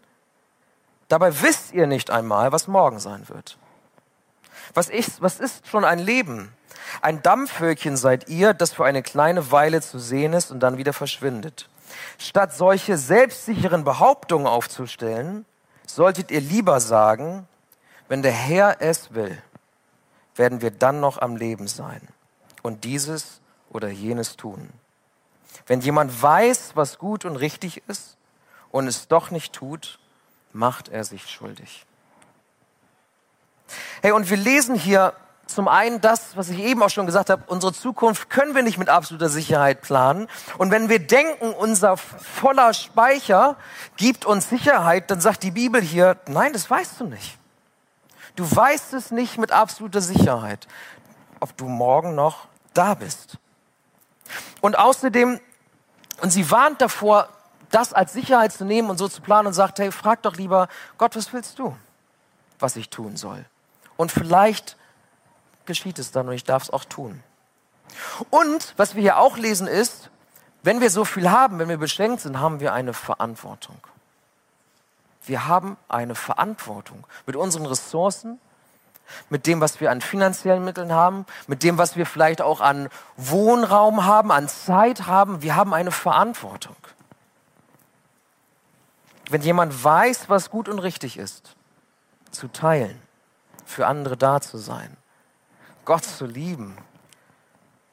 Dabei 1.08 1.42
wisst 1.42 1.74
ihr 1.74 1.88
nicht 1.88 2.10
einmal, 2.10 2.52
was 2.52 2.68
morgen 2.68 3.00
sein 3.00 3.28
wird. 3.30 3.58
Was 4.74 4.90
ist, 4.90 5.22
was 5.22 5.40
ist 5.40 5.68
schon 5.68 5.84
ein 5.84 6.00
Leben? 6.00 6.54
Ein 7.02 7.22
Dampfwölkchen 7.22 7.98
seid 7.98 8.30
ihr, 8.30 8.54
das 8.54 8.74
für 8.74 8.86
eine 8.86 9.04
kleine 9.04 9.52
Weile 9.52 9.82
zu 9.82 10.00
sehen 10.00 10.34
ist 10.34 10.52
und 10.52 10.60
dann 10.62 10.78
wieder 10.78 10.94
verschwindet. 10.94 11.70
Statt 12.18 12.54
solche 12.56 12.98
selbstsicheren 12.98 13.84
Behauptungen 13.84 14.48
aufzustellen, 14.48 15.46
solltet 15.86 16.32
ihr 16.32 16.42
lieber 16.42 16.80
sagen, 16.80 17.48
wenn 18.08 18.22
der 18.22 18.32
Herr 18.32 18.78
es 18.80 19.14
will, 19.14 19.42
werden 20.36 20.62
wir 20.62 20.72
dann 20.72 21.00
noch 21.00 21.22
am 21.22 21.36
Leben 21.36 21.68
sein 21.68 22.02
und 22.62 22.84
dieses 22.84 23.42
oder 23.70 23.90
jenes 23.90 24.38
tun. 24.38 24.70
Wenn 25.68 25.82
jemand 25.82 26.22
weiß, 26.22 26.72
was 26.76 26.98
gut 26.98 27.26
und 27.26 27.36
richtig 27.36 27.84
ist 27.88 28.18
und 28.72 28.88
es 28.88 29.08
doch 29.08 29.32
nicht 29.32 29.54
tut, 29.54 30.00
macht 30.54 30.90
er 30.90 31.04
sich 31.04 31.30
schuldig. 31.30 31.86
Hey, 34.02 34.12
und 34.12 34.30
wir 34.30 34.38
lesen 34.38 34.76
hier 34.76 35.14
zum 35.46 35.68
einen 35.68 36.02
das, 36.02 36.36
was 36.38 36.50
ich 36.50 36.60
eben 36.60 36.82
auch 36.82 36.90
schon 36.90 37.06
gesagt 37.06 37.30
habe, 37.30 37.44
unsere 37.48 37.74
Zukunft 37.74 38.30
können 38.30 38.56
wir 38.56 38.64
nicht 38.64 38.78
mit 38.78 38.90
absoluter 38.90 39.30
Sicherheit 39.30 39.82
planen. 39.82 40.28
Und 40.58 40.72
wenn 40.72 40.90
wir 40.90 41.00
denken, 41.00 41.54
unser 41.54 41.98
voller 41.98 42.74
Speicher 42.74 43.58
gibt 43.98 44.26
uns 44.26 44.50
Sicherheit, 44.50 45.12
dann 45.12 45.22
sagt 45.22 45.44
die 45.44 45.52
Bibel 45.52 45.82
hier, 45.82 46.18
nein, 46.28 46.54
das 46.54 46.70
weißt 46.70 47.02
du 47.02 47.06
nicht. 47.06 47.38
Du 48.36 48.50
weißt 48.50 48.94
es 48.94 49.12
nicht 49.12 49.38
mit 49.38 49.52
absoluter 49.52 50.02
Sicherheit, 50.02 50.68
ob 51.42 51.56
du 51.58 51.66
morgen 51.66 52.16
noch 52.16 52.48
da 52.74 52.94
bist. 52.94 53.38
Und 54.62 54.78
außerdem, 54.78 55.40
und 56.22 56.30
sie 56.30 56.50
warnt 56.52 56.82
davor, 56.82 57.30
das 57.70 57.94
als 57.94 58.14
Sicherheit 58.14 58.52
zu 58.52 58.66
nehmen 58.66 58.90
und 58.90 58.98
so 58.98 59.08
zu 59.08 59.22
planen 59.22 59.48
und 59.48 59.54
sagt, 59.54 59.80
hey, 59.80 59.92
frag 59.92 60.22
doch 60.24 60.36
lieber, 60.36 60.68
Gott, 60.98 61.16
was 61.16 61.32
willst 61.34 61.58
du, 61.58 61.76
was 62.60 62.76
ich 62.76 62.90
tun 62.90 63.16
soll? 63.16 63.46
Und 63.98 64.12
vielleicht 64.12 64.78
geschieht 65.66 66.00
es 66.00 66.12
dann 66.12 66.28
und 66.28 66.34
ich 66.34 66.44
darf 66.44 66.64
es 66.64 66.70
auch 66.70 66.86
tun. 66.86 67.24
Und 68.30 68.74
was 68.78 68.96
wir 68.96 69.02
hier 69.02 69.18
auch 69.18 69.38
lesen 69.38 69.68
ist, 69.68 70.10
wenn 70.64 70.82
wir 70.82 70.90
so 70.90 71.06
viel 71.06 71.32
haben, 71.32 71.60
wenn 71.60 71.70
wir 71.70 71.78
beschränkt 71.78 72.22
sind, 72.22 72.40
haben 72.40 72.60
wir 72.60 72.74
eine 72.74 72.94
Verantwortung. 72.94 73.78
Wir 75.24 75.48
haben 75.48 75.78
eine 75.88 76.16
Verantwortung 76.16 77.06
mit 77.26 77.36
unseren 77.36 77.66
Ressourcen, 77.66 78.40
mit 79.30 79.48
dem, 79.48 79.62
was 79.62 79.80
wir 79.80 79.92
an 79.92 80.02
finanziellen 80.02 80.64
Mitteln 80.64 80.92
haben, 80.92 81.26
mit 81.48 81.64
dem, 81.64 81.78
was 81.78 81.96
wir 81.96 82.06
vielleicht 82.06 82.42
auch 82.42 82.62
an 82.62 82.90
Wohnraum 83.18 84.06
haben, 84.06 84.32
an 84.32 84.48
Zeit 84.48 85.08
haben. 85.08 85.42
Wir 85.42 85.56
haben 85.56 85.74
eine 85.74 85.92
Verantwortung. 85.92 86.76
Wenn 89.30 89.42
jemand 89.42 89.84
weiß, 89.84 90.30
was 90.30 90.50
gut 90.50 90.68
und 90.68 90.80
richtig 90.80 91.18
ist, 91.18 91.56
zu 92.32 92.48
teilen, 92.48 93.02
für 93.66 93.88
andere 93.88 94.18
da 94.18 94.42
zu 94.42 94.58
sein, 94.58 94.98
Gott 95.86 96.04
zu 96.04 96.26
lieben, 96.26 96.78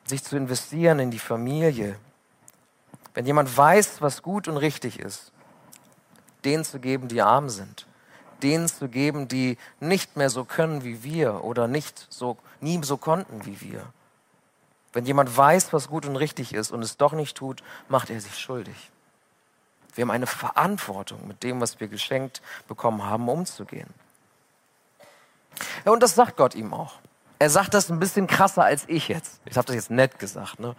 sich 0.09 0.25
zu 0.25 0.37
investieren 0.37 0.99
in 0.99 1.11
die 1.11 1.19
Familie. 1.19 1.99
Wenn 3.15 3.27
jemand 3.27 3.55
weiß, 3.55 4.01
was 4.01 4.23
gut 4.23 4.49
und 4.49 4.57
richtig 4.57 4.99
ist, 4.99 5.33
denen 6.45 6.65
zu 6.65 6.79
geben, 6.79 7.09
die 7.09 7.23
arm 7.23 7.49
sind, 7.49 7.88
denen 8.42 8.68
zu 8.68 8.88
geben, 8.88 9.28
die 9.28 9.59
nicht 9.80 10.16
mehr 10.16 10.30
so 10.30 10.45
können 10.45 10.85
wie 10.85 11.02
wir 11.02 11.45
oder 11.45 11.68
nicht 11.68 12.07
so, 12.11 12.37
nie 12.61 12.80
so 12.83 12.97
konnten 12.97 13.45
wie 13.47 13.61
wir. 13.61 13.85
Wenn 14.92 15.04
jemand 15.04 15.37
weiß, 15.37 15.73
was 15.73 15.88
gut 15.88 16.07
und 16.07 16.16
richtig 16.16 16.54
ist 16.54 16.71
und 16.71 16.83
es 16.83 16.97
doch 16.97 17.12
nicht 17.12 17.37
tut, 17.37 17.62
macht 17.88 18.11
er 18.11 18.21
sich 18.21 18.38
schuldig. 18.38 18.90
Wir 19.95 20.02
haben 20.02 20.11
eine 20.11 20.26
Verantwortung, 20.26 21.26
mit 21.26 21.42
dem, 21.42 21.61
was 21.61 21.80
wir 21.80 21.88
geschenkt 21.88 22.40
bekommen 22.68 23.04
haben, 23.04 23.28
umzugehen. 23.28 23.88
Ja, 25.85 25.92
und 25.92 26.02
das 26.02 26.14
sagt 26.14 26.37
Gott 26.37 26.54
ihm 26.54 26.73
auch. 26.73 26.95
Er 27.38 27.50
sagt 27.50 27.75
das 27.75 27.88
ein 27.90 28.00
bisschen 28.00 28.26
krasser 28.26 28.64
als 28.64 28.85
ich 28.88 29.09
jetzt. 29.09 29.40
Ich 29.45 29.57
habe 29.57 29.66
das 29.66 29.76
jetzt 29.76 29.90
nett 29.90 30.18
gesagt. 30.18 30.59
Ne? 30.59 30.75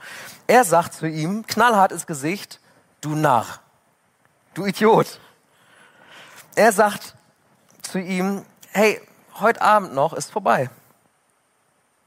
Er 0.48 0.64
sagt 0.64 0.94
zu 0.94 1.08
ihm, 1.08 1.46
knallhart 1.46 1.92
ins 1.92 2.06
Gesicht, 2.06 2.60
du 3.02 3.16
Narr, 3.16 3.46
du 4.54 4.66
Idiot. 4.66 5.20
Er 6.56 6.74
sagt 6.74 7.16
zu 7.90 8.00
ihm, 8.00 8.46
hey, 8.72 9.02
heute 9.40 9.62
Abend 9.62 9.94
noch 9.94 10.14
ist 10.14 10.32
vorbei. 10.32 10.70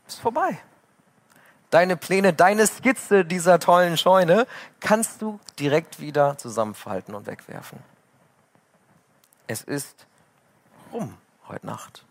Ist 0.07 0.21
vorbei. 0.21 0.59
Deine 1.71 1.97
Pläne, 1.97 2.33
deine 2.33 2.67
Skizze 2.67 3.25
dieser 3.25 3.59
tollen 3.59 3.97
Scheune 3.97 4.47
kannst 4.81 5.23
du 5.23 5.41
direkt 5.59 6.01
wieder 6.01 6.37
zusammenfalten 6.39 7.15
und 7.15 7.27
wegwerfen. 7.27 7.79
Es 9.47 9.63
ist 9.63 10.07
rum 10.93 11.17
heute 11.49 11.67
Nacht. 11.67 12.05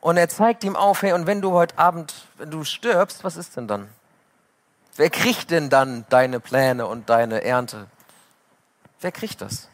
Und 0.00 0.18
er 0.18 0.28
zeigt 0.28 0.62
ihm 0.62 0.76
auf, 0.76 1.02
hey, 1.02 1.12
und 1.12 1.26
wenn 1.26 1.40
du 1.40 1.52
heute 1.52 1.78
Abend, 1.78 2.14
wenn 2.36 2.50
du 2.50 2.62
stirbst, 2.64 3.24
was 3.24 3.36
ist 3.36 3.56
denn 3.56 3.66
dann? 3.66 3.88
Wer 4.94 5.10
kriegt 5.10 5.50
denn 5.50 5.70
dann 5.70 6.04
deine 6.08 6.38
Pläne 6.38 6.86
und 6.86 7.10
deine 7.10 7.42
Ernte? 7.42 7.86
Wer 9.00 9.10
kriegt 9.10 9.40
das? 9.40 9.68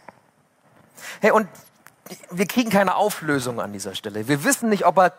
Hey, 1.21 1.33
und 1.33 1.49
wir 2.31 2.47
kriegen 2.47 2.71
keine 2.71 2.97
Auflösung 2.97 3.61
an 3.61 3.73
dieser 3.73 3.95
Stelle. 3.95 4.29
Wir 4.29 4.45
wissen 4.45 4.69
nicht, 4.69 4.87
ob 4.87 4.99
er 4.99 5.13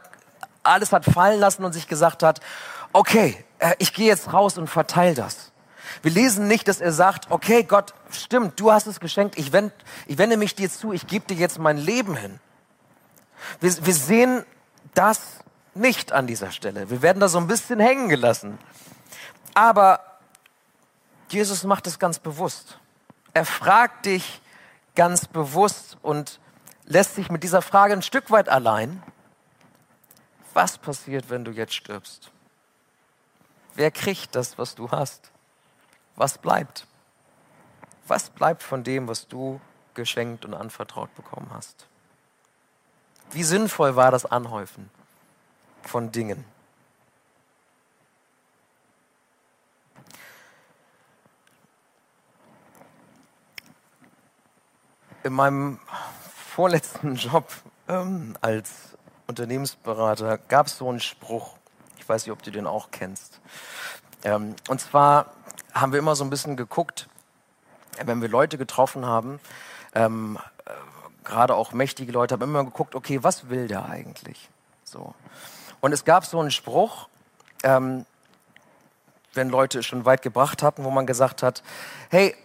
alles 0.64 0.92
hat 0.92 1.06
fallen 1.06 1.40
lassen 1.40 1.64
und 1.66 1.74
sich 1.74 1.88
gesagt 1.88 2.24
hat, 2.24 2.40
okay, 2.94 3.44
äh, 3.60 3.76
ich 3.80 3.94
gehe 3.94 4.08
jetzt 4.08 4.34
raus 4.34 4.58
und 4.58 4.68
verteile 4.68 5.16
das. 5.16 5.52
Wir 6.02 6.12
lesen 6.12 6.48
nicht, 6.48 6.68
dass 6.68 6.82
er 6.82 6.92
sagt, 6.92 7.30
okay, 7.30 7.64
Gott, 7.64 7.94
stimmt, 8.12 8.60
du 8.60 8.72
hast 8.72 8.88
es 8.88 9.00
geschenkt, 9.00 9.38
ich 9.38 9.52
wende, 9.52 9.74
ich 10.08 10.18
wende 10.18 10.38
mich 10.38 10.56
dir 10.56 10.70
zu, 10.70 10.94
ich 10.94 11.08
gebe 11.08 11.26
dir 11.26 11.36
jetzt 11.36 11.60
mein 11.60 11.78
Leben 11.78 12.16
hin. 12.16 12.40
Wir, 13.60 13.86
wir 13.86 13.94
sehen 13.94 14.46
das 14.94 15.20
nicht 15.76 16.12
an 16.12 16.28
dieser 16.28 16.52
Stelle. 16.52 16.90
Wir 16.90 17.02
werden 17.02 17.20
da 17.20 17.28
so 17.28 17.38
ein 17.38 17.48
bisschen 17.48 17.80
hängen 17.80 18.10
gelassen. 18.10 18.58
Aber 19.54 20.00
Jesus 21.30 21.64
macht 21.64 21.88
es 21.88 22.00
ganz 22.00 22.20
bewusst. 22.20 22.80
Er 23.34 23.46
fragt 23.46 24.06
dich 24.06 24.42
ganz 24.96 25.28
bewusst 25.28 25.98
und 26.02 26.40
lässt 26.86 27.16
sich 27.16 27.30
mit 27.30 27.44
dieser 27.44 27.62
Frage 27.62 27.94
ein 27.94 28.02
Stück 28.02 28.32
weit 28.32 28.50
allein. 28.50 29.02
Was 30.54 30.78
passiert, 30.78 31.30
wenn 31.30 31.44
du 31.44 31.52
jetzt 31.52 31.74
stirbst? 31.74 32.32
Wer 33.76 33.92
kriegt 33.92 34.36
das, 34.36 34.58
was 34.58 34.76
du 34.76 34.92
hast? 34.92 35.32
Was 36.16 36.38
bleibt? 36.38 36.86
Was 38.08 38.30
bleibt 38.30 38.62
von 38.62 38.84
dem, 38.84 39.08
was 39.08 39.28
du 39.28 39.60
geschenkt 39.94 40.46
und 40.46 40.54
anvertraut 40.54 41.14
bekommen 41.16 41.50
hast? 41.52 41.88
Wie 43.32 43.44
sinnvoll 43.44 43.96
war 43.96 44.12
das 44.12 44.26
Anhäufen 44.26 44.92
von 45.82 46.12
Dingen? 46.12 46.46
In 55.24 55.34
meinem 55.34 55.80
vorletzten 56.54 57.16
Job 57.16 57.52
ähm, 57.88 58.38
als 58.40 58.96
Unternehmensberater 59.26 60.38
gab 60.38 60.68
es 60.68 60.78
so 60.78 60.88
einen 60.88 61.00
Spruch. 61.00 61.56
Ich 61.98 62.08
weiß 62.08 62.26
nicht, 62.26 62.32
ob 62.32 62.44
du 62.44 62.52
den 62.52 62.68
auch 62.68 62.92
kennst. 62.92 63.42
Ähm, 64.24 64.56
und 64.70 64.80
zwar 64.80 65.34
haben 65.74 65.94
wir 65.94 66.00
immer 66.00 66.16
so 66.16 66.24
ein 66.24 66.30
bisschen 66.30 66.56
geguckt, 66.56 67.10
wenn 68.06 68.22
wir 68.22 68.30
Leute 68.30 68.60
getroffen 68.60 69.04
haben, 69.04 69.40
ähm, 69.96 70.38
äh, 70.66 70.72
gerade 71.24 71.56
auch 71.56 71.74
mächtige 71.74 72.12
Leute, 72.12 72.36
haben 72.36 72.44
immer 72.44 72.64
geguckt, 72.64 72.94
okay, 72.94 73.24
was 73.24 73.50
will 73.50 73.68
der 73.68 73.86
eigentlich? 73.86 74.48
So. 74.84 75.16
Und 75.82 75.92
es 75.92 76.06
gab 76.06 76.24
so 76.24 76.40
einen 76.40 76.52
Spruch, 76.52 77.08
ähm, 77.64 78.06
wenn 79.34 79.50
Leute 79.50 79.80
es 79.80 79.88
schon 79.88 80.06
weit 80.06 80.22
gebracht 80.22 80.62
hatten, 80.62 80.84
wo 80.84 80.92
man 80.92 81.08
gesagt 81.08 81.42
hat, 81.42 81.64
hey, 82.12 82.36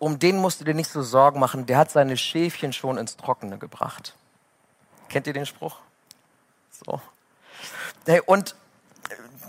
um 0.00 0.18
den 0.18 0.38
musst 0.38 0.60
du 0.60 0.64
dir 0.64 0.74
nicht 0.74 0.90
so 0.90 1.02
Sorgen 1.02 1.38
machen, 1.38 1.66
der 1.66 1.76
hat 1.78 1.90
seine 1.90 2.16
Schäfchen 2.16 2.72
schon 2.72 2.98
ins 2.98 3.16
Trockene 3.16 3.58
gebracht. 3.58 4.16
Kennt 5.08 5.26
ihr 5.26 5.34
den 5.34 5.46
Spruch? 5.46 5.76
So. 6.84 7.00
Hey, 8.06 8.22
und 8.24 8.56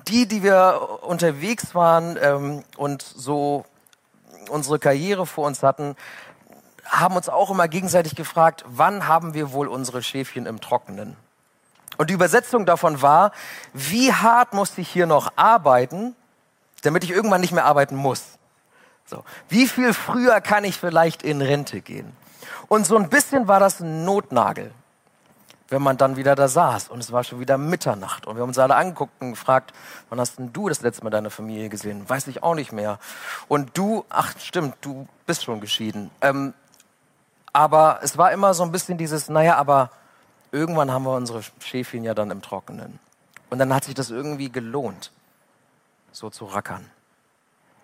die, 0.08 0.28
die 0.28 0.44
wir 0.44 1.00
unterwegs 1.04 1.74
waren 1.74 2.18
ähm, 2.22 2.64
und 2.76 3.02
so 3.02 3.66
unsere 4.50 4.78
Karriere 4.78 5.26
vor 5.26 5.48
uns 5.48 5.64
hatten, 5.64 5.96
haben 6.86 7.16
uns 7.16 7.30
auch 7.30 7.50
immer 7.50 7.70
gegenseitig 7.70 8.16
gefragt, 8.16 8.66
wann 8.68 9.08
haben 9.08 9.34
wir 9.34 9.54
wohl 9.54 9.70
unsere 9.70 10.04
Schäfchen 10.04 10.46
im 10.46 10.60
Trockenen? 10.60 11.16
Und 11.98 12.10
die 12.10 12.14
Übersetzung 12.14 12.66
davon 12.66 13.02
war, 13.02 13.32
wie 13.74 14.12
hart 14.12 14.54
muss 14.54 14.78
ich 14.78 14.90
hier 14.90 15.06
noch 15.06 15.32
arbeiten, 15.38 16.14
damit 16.82 17.06
ich 17.06 17.12
irgendwann 17.12 17.40
nicht 17.40 17.54
mehr 17.54 17.66
arbeiten 17.66 17.96
muss? 17.96 18.38
So. 19.06 19.24
Wie 19.50 19.68
viel 19.68 19.94
früher 19.94 20.42
kann 20.42 20.64
ich 20.64 20.78
vielleicht 20.78 21.24
in 21.24 21.42
Rente 21.42 21.82
gehen? 21.82 22.16
Und 22.68 22.86
so 22.86 22.98
ein 22.98 23.10
bisschen 23.10 23.48
war 23.48 23.60
das 23.60 23.82
ein 23.82 24.06
Notnagel 24.06 24.72
wenn 25.72 25.82
man 25.82 25.96
dann 25.96 26.18
wieder 26.18 26.36
da 26.36 26.50
saß 26.50 26.90
und 26.90 27.00
es 27.00 27.14
war 27.14 27.24
schon 27.24 27.40
wieder 27.40 27.58
Mitternacht 27.58 28.28
und 28.28 28.36
wir 28.36 28.42
haben 28.42 28.50
uns 28.50 28.60
alle 28.60 28.76
angeguckt 28.76 29.22
und 29.22 29.32
gefragt, 29.32 29.74
wann 30.10 30.20
hast 30.20 30.38
denn 30.38 30.52
du 30.52 30.68
das 30.68 30.82
letzte 30.82 31.04
Mal 31.04 31.12
deine 31.12 31.30
Familie 31.30 31.70
gesehen? 31.70 32.08
Weiß 32.10 32.28
ich 32.28 32.44
auch 32.44 32.56
nicht 32.56 32.74
mehr. 32.74 33.00
Und 33.48 33.78
du, 33.78 34.04
ach 34.10 34.38
stimmt, 34.38 34.76
du 34.82 35.08
bist 35.26 35.46
schon 35.46 35.62
geschieden. 35.62 36.12
Ähm, 36.20 36.54
aber 37.54 38.00
es 38.04 38.18
war 38.18 38.34
immer 38.34 38.54
so 38.54 38.64
ein 38.64 38.74
bisschen 38.74 38.98
dieses, 38.98 39.30
naja, 39.30 39.56
aber 39.56 39.92
irgendwann 40.52 40.92
haben 40.92 41.04
wir 41.04 41.16
unsere 41.16 41.42
Schäfchen 41.60 42.04
ja 42.04 42.14
dann 42.14 42.32
im 42.32 42.42
Trockenen. 42.42 43.00
Und 43.50 43.60
dann 43.60 43.74
hat 43.74 43.86
sich 43.86 43.96
das 43.96 44.10
irgendwie 44.10 44.52
gelohnt, 44.52 45.12
so 46.12 46.30
zu 46.30 46.46
rackern. 46.46 46.90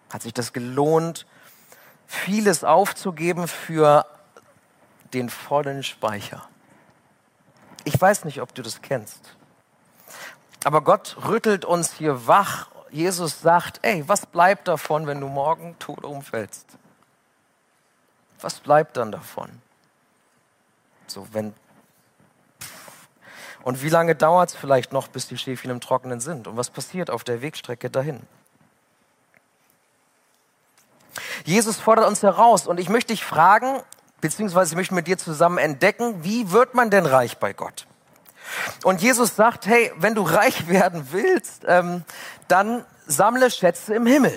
Hat 0.09 0.21
sich 0.21 0.33
das 0.33 0.53
gelohnt, 0.53 1.25
vieles 2.05 2.63
aufzugeben 2.63 3.47
für 3.47 4.05
den 5.13 5.29
vollen 5.29 5.83
Speicher. 5.83 6.47
Ich 7.83 7.99
weiß 7.99 8.25
nicht, 8.25 8.41
ob 8.41 8.53
du 8.53 8.61
das 8.61 8.81
kennst. 8.81 9.35
Aber 10.63 10.81
Gott 10.81 11.15
rüttelt 11.27 11.65
uns 11.65 11.93
hier 11.93 12.27
wach. 12.27 12.67
Jesus 12.89 13.41
sagt, 13.41 13.79
ey, 13.83 14.07
was 14.07 14.25
bleibt 14.25 14.67
davon, 14.67 15.07
wenn 15.07 15.21
du 15.21 15.27
morgen 15.27 15.77
tot 15.79 16.03
umfällst? 16.03 16.65
Was 18.41 18.59
bleibt 18.59 18.97
dann 18.97 19.11
davon? 19.11 19.61
So, 21.08 21.27
wenn. 21.32 21.53
Und 23.63 23.82
wie 23.82 23.89
lange 23.89 24.15
dauert 24.15 24.49
es 24.49 24.55
vielleicht 24.55 24.93
noch, 24.93 25.08
bis 25.08 25.27
die 25.27 25.38
Schäfchen 25.38 25.71
im 25.71 25.82
Trockenen 25.82 26.19
sind? 26.19 26.47
Und 26.47 26.58
was 26.58 26.69
passiert 26.69 27.10
auf 27.10 27.23
der 27.23 27.41
Wegstrecke 27.41 27.89
dahin? 27.89 28.21
Jesus 31.45 31.77
fordert 31.77 32.08
uns 32.08 32.23
heraus 32.23 32.67
und 32.67 32.80
ich 32.80 32.89
möchte 32.89 33.13
dich 33.13 33.23
fragen, 33.23 33.82
beziehungsweise 34.21 34.73
ich 34.73 34.77
möchte 34.77 34.93
mit 34.93 35.08
dir 35.08 35.17
zusammen 35.17 35.58
entdecken, 35.58 36.23
wie 36.23 36.51
wird 36.51 36.73
man 36.73 36.89
denn 36.89 37.06
reich 37.06 37.38
bei 37.38 37.53
Gott? 37.53 37.88
Und 38.84 39.01
Jesus 39.01 39.36
sagt, 39.36 39.67
hey, 39.67 39.91
wenn 39.97 40.15
du 40.15 40.21
reich 40.23 40.67
werden 40.69 41.08
willst, 41.12 41.63
ähm, 41.67 42.03
dann 42.47 42.86
sammle 43.06 43.51
Schätze 43.51 43.95
im 43.95 44.06
Himmel. 44.06 44.34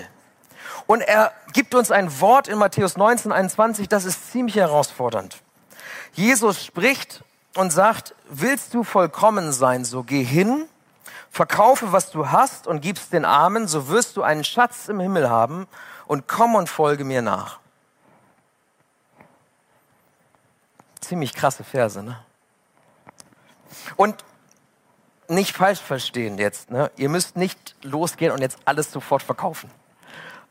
Und 0.87 1.01
er 1.01 1.31
gibt 1.53 1.75
uns 1.75 1.91
ein 1.91 2.19
Wort 2.19 2.47
in 2.47 2.57
Matthäus 2.57 2.97
19, 2.97 3.31
21, 3.31 3.87
das 3.87 4.05
ist 4.05 4.31
ziemlich 4.31 4.55
herausfordernd. 4.55 5.37
Jesus 6.13 6.63
spricht 6.63 7.23
und 7.55 7.71
sagt, 7.71 8.15
willst 8.29 8.73
du 8.73 8.83
vollkommen 8.83 9.53
sein, 9.53 9.85
so 9.85 10.03
geh 10.03 10.23
hin, 10.23 10.65
verkaufe, 11.29 11.93
was 11.93 12.11
du 12.11 12.29
hast 12.29 12.67
und 12.67 12.81
gib's 12.81 13.09
den 13.09 13.23
Armen, 13.23 13.67
so 13.67 13.87
wirst 13.87 14.17
du 14.17 14.23
einen 14.23 14.43
Schatz 14.43 14.89
im 14.89 14.99
Himmel 14.99 15.29
haben 15.29 15.67
und 16.11 16.27
komm 16.27 16.55
und 16.55 16.67
folge 16.67 17.05
mir 17.05 17.21
nach. 17.21 17.61
ziemlich 20.99 21.33
krasse 21.33 21.63
Verse, 21.65 22.03
ne? 22.03 22.17
Und 23.97 24.23
nicht 25.27 25.55
falsch 25.55 25.79
verstehen 25.79 26.37
jetzt, 26.37 26.69
ne? 26.69 26.91
Ihr 26.97 27.07
müsst 27.07 27.37
nicht 27.37 27.75
losgehen 27.81 28.31
und 28.31 28.39
jetzt 28.41 28.57
alles 28.65 28.91
sofort 28.91 29.23
verkaufen. 29.23 29.69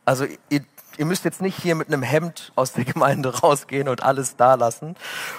Also 0.07 0.27
ihr, 0.49 0.65
ihr 0.97 1.05
müsst 1.07 1.25
jetzt 1.25 1.43
nicht 1.43 1.61
hier 1.61 1.75
mit 1.75 1.89
einem 1.89 2.03
Hemd 2.03 2.53
aus 2.57 2.73
der 2.73 2.85
Gemeinde 2.87 3.41
rausgehen 3.41 3.89
und 3.89 4.03
alles 4.03 4.37
da 4.37 4.55
lassen 4.55 4.97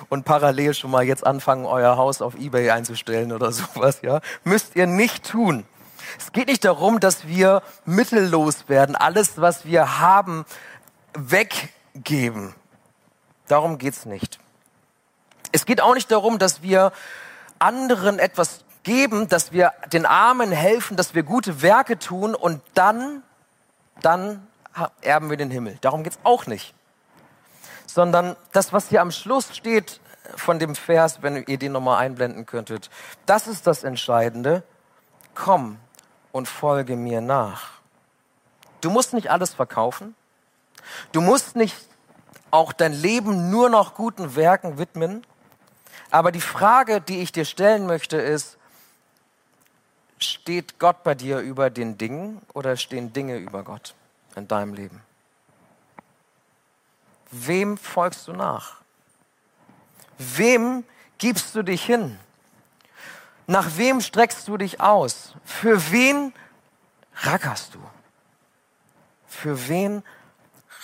und 0.10 0.25
parallel 0.25 0.75
schon 0.75 0.91
mal 0.91 1.03
jetzt 1.03 1.25
anfangen, 1.25 1.65
euer 1.65 1.97
Haus 1.97 2.21
auf 2.21 2.36
Ebay 2.36 2.69
einzustellen 2.69 3.31
oder 3.31 3.51
sowas, 3.51 4.01
ja? 4.03 4.21
Müsst 4.43 4.75
ihr 4.75 4.86
nicht 4.86 5.29
tun. 5.29 5.65
Es 6.17 6.32
geht 6.32 6.47
nicht 6.47 6.65
darum, 6.65 7.00
dass 7.00 7.28
wir 7.28 7.62
mittellos 7.86 8.69
werden, 8.69 8.95
alles, 8.95 9.39
was 9.39 9.65
wir 9.65 10.00
haben, 10.00 10.45
weggeben. 11.13 12.56
Darum 13.47 13.78
geht's 13.78 14.06
nicht. 14.06 14.39
Es 15.52 15.65
geht 15.65 15.82
auch 15.82 15.93
nicht 15.93 16.12
darum, 16.12 16.39
dass 16.39 16.62
wir 16.62 16.91
anderen 17.60 18.19
etwas 18.19 18.63
geben, 18.84 19.28
dass 19.28 19.52
wir 19.52 19.74
den 19.91 20.06
Armen 20.06 20.52
helfen, 20.52 20.97
dass 20.97 21.13
wir 21.13 21.24
gute 21.24 21.62
Werke 21.62 22.00
tun 22.00 22.34
und 22.34 22.62
dann, 22.74 23.24
dann 24.02 24.47
erben 25.02 25.30
wir 25.30 25.38
den 25.38 25.52
Himmel. 25.52 25.78
Darum 25.82 26.04
geht's 26.04 26.19
auch 26.24 26.47
nicht. 26.47 26.74
Sondern 27.86 28.36
das, 28.54 28.71
was 28.71 28.88
hier 28.88 29.02
am 29.02 29.12
Schluss 29.12 29.56
steht 29.56 30.00
von 30.36 30.60
dem 30.60 30.76
Vers, 30.76 31.21
wenn 31.21 31.43
ihr 31.45 31.58
den 31.58 31.74
nochmal 31.74 31.97
einblenden 32.00 32.45
könntet, 32.45 32.89
das 33.26 33.47
ist 33.47 33.67
das 33.67 33.84
Entscheidende. 33.84 34.63
Komm 35.36 35.78
und 36.32 36.48
folge 36.48 36.96
mir 36.96 37.22
nach. 37.22 37.82
Du 38.82 38.89
musst 38.89 39.13
nicht 39.13 39.30
alles 39.30 39.54
verkaufen. 39.54 40.15
Du 41.12 41.22
musst 41.22 41.56
nicht 41.56 41.76
auch 42.50 42.74
dein 42.74 42.94
Leben 42.94 43.50
nur 43.50 43.70
noch 43.70 43.96
guten 43.96 44.36
Werken 44.36 44.78
widmen. 44.78 45.26
Aber 46.10 46.32
die 46.32 46.41
Frage, 46.41 47.00
die 47.00 47.22
ich 47.22 47.32
dir 47.32 47.46
stellen 47.46 47.86
möchte, 47.86 48.17
ist, 48.17 48.58
steht 50.20 50.80
Gott 50.80 51.04
bei 51.04 51.15
dir 51.15 51.39
über 51.39 51.70
den 51.70 51.98
Dingen 51.98 52.41
oder 52.54 52.76
stehen 52.76 53.13
Dinge 53.13 53.38
über 53.38 53.63
Gott 53.63 53.96
in 54.36 54.48
deinem 54.48 54.74
Leben? 54.74 55.02
Wem 57.32 57.78
folgst 57.78 58.28
du 58.28 58.34
nach? 58.34 58.82
Wem 60.17 60.84
gibst 61.17 61.56
du 61.56 61.63
dich 61.63 61.84
hin? 61.84 62.20
Nach 63.51 63.75
wem 63.75 63.99
streckst 63.99 64.47
du 64.47 64.55
dich 64.55 64.79
aus? 64.79 65.33
Für 65.43 65.91
wen 65.91 66.33
rackerst 67.15 67.75
du? 67.75 67.79
Für 69.27 69.67
wen 69.67 70.03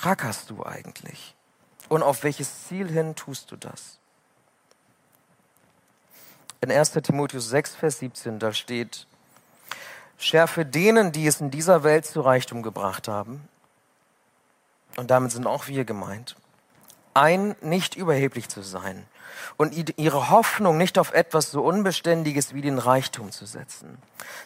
rackerst 0.01 0.49
du 0.49 0.65
eigentlich? 0.65 1.33
Und 1.87 2.03
auf 2.03 2.23
welches 2.23 2.67
Ziel 2.67 2.89
hin 2.89 3.15
tust 3.15 3.51
du 3.51 3.55
das? 3.55 3.99
in 6.59 6.71
1 6.71 6.91
Timotheus 6.91 7.49
6, 7.49 7.75
Vers 7.75 7.99
17, 7.99 8.39
da 8.39 8.51
steht, 8.51 9.07
schärfe 10.17 10.65
denen, 10.65 11.13
die 11.13 11.27
es 11.27 11.39
in 11.39 11.51
dieser 11.51 11.83
Welt 11.83 12.05
zu 12.05 12.19
Reichtum 12.19 12.63
gebracht 12.63 13.07
haben, 13.07 13.47
und 14.97 15.11
damit 15.11 15.31
sind 15.31 15.47
auch 15.47 15.67
wir 15.67 15.85
gemeint, 15.85 16.35
ein, 17.13 17.55
nicht 17.61 17.95
überheblich 17.95 18.49
zu 18.49 18.61
sein 18.61 19.05
und 19.57 19.97
ihre 19.97 20.29
Hoffnung 20.29 20.77
nicht 20.77 20.97
auf 20.99 21.13
etwas 21.13 21.51
so 21.51 21.63
Unbeständiges 21.63 22.53
wie 22.53 22.61
den 22.61 22.79
Reichtum 22.79 23.31
zu 23.31 23.45
setzen, 23.45 23.97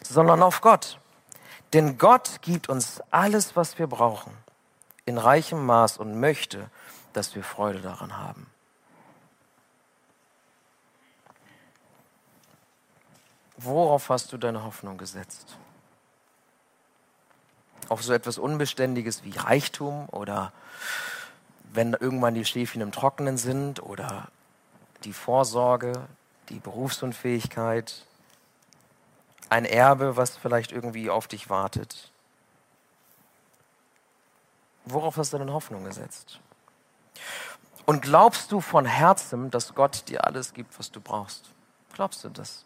sondern 0.02 0.42
auf 0.42 0.60
Gott. 0.60 0.98
Denn 1.72 1.98
Gott 1.98 2.42
gibt 2.42 2.68
uns 2.68 3.00
alles, 3.10 3.56
was 3.56 3.78
wir 3.78 3.86
brauchen, 3.86 4.32
in 5.06 5.18
reichem 5.18 5.64
Maß 5.64 5.98
und 5.98 6.20
möchte, 6.20 6.70
dass 7.12 7.34
wir 7.34 7.44
Freude 7.44 7.80
daran 7.80 8.18
haben. 8.18 8.46
Worauf 13.56 14.08
hast 14.08 14.32
du 14.32 14.38
deine 14.38 14.64
Hoffnung 14.64 14.98
gesetzt? 14.98 15.56
Auf 17.88 18.02
so 18.02 18.12
etwas 18.12 18.38
Unbeständiges 18.38 19.24
wie 19.24 19.36
Reichtum 19.36 20.08
oder 20.10 20.52
wenn 21.72 21.94
irgendwann 21.94 22.34
die 22.34 22.44
Schäfchen 22.44 22.80
im 22.80 22.92
Trockenen 22.92 23.38
sind 23.38 23.82
oder 23.82 24.28
die 25.04 25.12
Vorsorge, 25.12 26.08
die 26.48 26.58
Berufsunfähigkeit, 26.58 28.06
ein 29.48 29.64
Erbe, 29.64 30.16
was 30.16 30.36
vielleicht 30.36 30.72
irgendwie 30.72 31.10
auf 31.10 31.28
dich 31.28 31.50
wartet. 31.50 32.10
Worauf 34.84 35.16
hast 35.16 35.32
du 35.32 35.38
deine 35.38 35.52
Hoffnung 35.52 35.84
gesetzt? 35.84 36.40
Und 37.84 38.02
glaubst 38.02 38.52
du 38.52 38.60
von 38.60 38.86
Herzen, 38.86 39.50
dass 39.50 39.74
Gott 39.74 40.08
dir 40.08 40.24
alles 40.24 40.54
gibt, 40.54 40.78
was 40.78 40.90
du 40.90 41.00
brauchst? 41.00 41.50
Glaubst 41.94 42.24
du 42.24 42.28
das? 42.28 42.64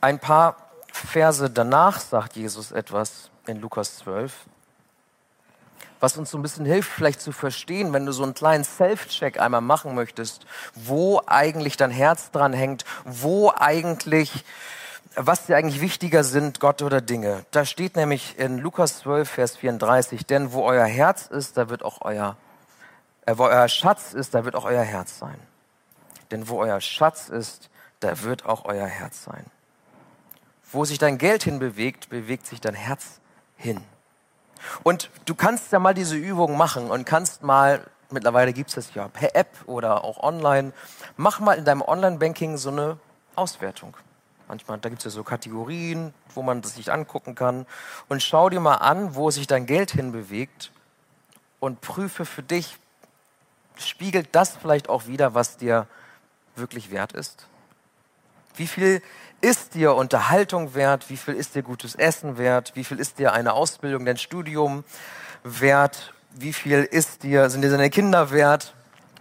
Ein 0.00 0.18
paar 0.18 0.56
Verse 0.92 1.50
danach 1.50 2.00
sagt 2.00 2.36
Jesus 2.36 2.72
etwas 2.72 3.30
in 3.46 3.60
Lukas 3.60 3.98
12, 3.98 4.46
was 6.00 6.16
uns 6.16 6.30
so 6.30 6.38
ein 6.38 6.42
bisschen 6.42 6.66
hilft, 6.66 6.90
vielleicht 6.90 7.20
zu 7.20 7.32
verstehen, 7.32 7.92
wenn 7.92 8.06
du 8.06 8.12
so 8.12 8.22
einen 8.22 8.34
kleinen 8.34 8.64
Self-Check 8.64 9.40
einmal 9.40 9.60
machen 9.60 9.94
möchtest, 9.94 10.46
wo 10.74 11.22
eigentlich 11.26 11.76
dein 11.76 11.90
Herz 11.90 12.30
dran 12.30 12.52
hängt, 12.52 12.84
wo 13.04 13.50
eigentlich, 13.50 14.44
was 15.14 15.46
dir 15.46 15.56
eigentlich 15.56 15.80
wichtiger 15.80 16.24
sind, 16.24 16.60
Gott 16.60 16.82
oder 16.82 17.00
Dinge. 17.00 17.44
Da 17.50 17.64
steht 17.64 17.96
nämlich 17.96 18.38
in 18.38 18.58
Lukas 18.58 18.98
12, 18.98 19.28
Vers 19.28 19.56
34, 19.56 20.26
denn 20.26 20.52
wo 20.52 20.64
euer 20.64 20.86
Herz 20.86 21.26
ist, 21.26 21.56
da 21.56 21.68
wird 21.68 21.82
auch 21.82 22.02
euer, 22.02 22.36
äh, 23.24 23.36
wo 23.36 23.44
euer 23.44 23.68
Schatz 23.68 24.12
ist, 24.12 24.34
da 24.34 24.44
wird 24.44 24.54
auch 24.54 24.64
euer 24.64 24.82
Herz 24.82 25.18
sein. 25.18 25.38
Denn 26.30 26.48
wo 26.48 26.58
euer 26.58 26.80
Schatz 26.80 27.28
ist, 27.28 27.70
da 28.00 28.22
wird 28.22 28.44
auch 28.44 28.64
euer 28.64 28.86
Herz 28.86 29.24
sein. 29.24 29.44
Wo 30.70 30.84
sich 30.84 30.98
dein 30.98 31.16
Geld 31.16 31.44
hinbewegt, 31.44 32.08
bewegt 32.08 32.46
sich 32.46 32.60
dein 32.60 32.74
Herz 32.74 33.20
hin. 33.56 33.82
Und 34.82 35.10
du 35.24 35.34
kannst 35.34 35.72
ja 35.72 35.78
mal 35.78 35.94
diese 35.94 36.16
Übung 36.16 36.56
machen 36.56 36.90
und 36.90 37.04
kannst 37.04 37.42
mal, 37.42 37.84
mittlerweile 38.10 38.52
gibt 38.52 38.70
es 38.70 38.74
das 38.74 38.94
ja 38.94 39.08
per 39.08 39.34
App 39.34 39.48
oder 39.66 40.04
auch 40.04 40.22
online, 40.22 40.72
mach 41.16 41.40
mal 41.40 41.54
in 41.54 41.64
deinem 41.64 41.82
Online-Banking 41.82 42.56
so 42.56 42.70
eine 42.70 42.98
Auswertung. 43.34 43.96
Manchmal, 44.48 44.78
da 44.78 44.88
gibt 44.88 45.00
es 45.00 45.04
ja 45.04 45.10
so 45.10 45.24
Kategorien, 45.24 46.14
wo 46.34 46.42
man 46.42 46.62
das 46.62 46.76
sich 46.76 46.92
angucken 46.92 47.34
kann. 47.34 47.66
Und 48.08 48.22
schau 48.22 48.48
dir 48.48 48.60
mal 48.60 48.76
an, 48.76 49.16
wo 49.16 49.30
sich 49.30 49.46
dein 49.46 49.66
Geld 49.66 49.90
hinbewegt 49.90 50.70
und 51.58 51.80
prüfe 51.80 52.24
für 52.24 52.42
dich, 52.42 52.76
spiegelt 53.76 54.28
das 54.32 54.56
vielleicht 54.56 54.88
auch 54.88 55.06
wieder, 55.06 55.34
was 55.34 55.56
dir 55.56 55.86
wirklich 56.54 56.90
wert 56.90 57.12
ist? 57.12 57.46
Wie 58.54 58.66
viel 58.66 59.02
ist 59.40 59.74
dir 59.74 59.94
Unterhaltung 59.94 60.74
wert? 60.74 61.10
Wie 61.10 61.16
viel 61.16 61.34
ist 61.34 61.54
dir 61.54 61.62
gutes 61.62 61.94
Essen 61.94 62.38
wert? 62.38 62.72
Wie 62.74 62.84
viel 62.84 62.98
ist 62.98 63.18
dir 63.18 63.32
eine 63.32 63.52
Ausbildung, 63.52 64.04
dein 64.04 64.16
Studium 64.16 64.84
wert? 65.44 66.14
Wie 66.32 66.52
viel 66.52 66.82
ist 66.82 67.22
dir, 67.22 67.50
sind 67.50 67.62
dir 67.62 67.70
deine 67.70 67.90
Kinder 67.90 68.30
wert? 68.30 68.74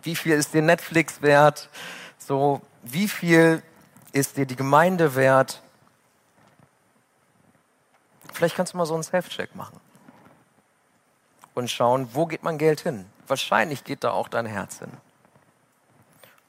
Wie 0.03 0.15
viel 0.15 0.33
ist 0.33 0.53
dir 0.53 0.61
Netflix 0.61 1.21
wert? 1.21 1.69
So, 2.17 2.61
wie 2.83 3.07
viel 3.07 3.61
ist 4.11 4.37
dir 4.37 4.45
die 4.45 4.55
Gemeinde 4.55 5.15
wert? 5.15 5.61
Vielleicht 8.33 8.55
kannst 8.55 8.73
du 8.73 8.77
mal 8.77 8.85
so 8.85 8.93
einen 8.93 9.03
Self-Check 9.03 9.55
machen 9.55 9.79
und 11.53 11.71
schauen, 11.71 12.09
wo 12.13 12.25
geht 12.25 12.43
mein 12.43 12.57
Geld 12.57 12.81
hin? 12.81 13.05
Wahrscheinlich 13.27 13.83
geht 13.83 14.03
da 14.03 14.11
auch 14.11 14.27
dein 14.27 14.45
Herz 14.45 14.79
hin. 14.79 14.91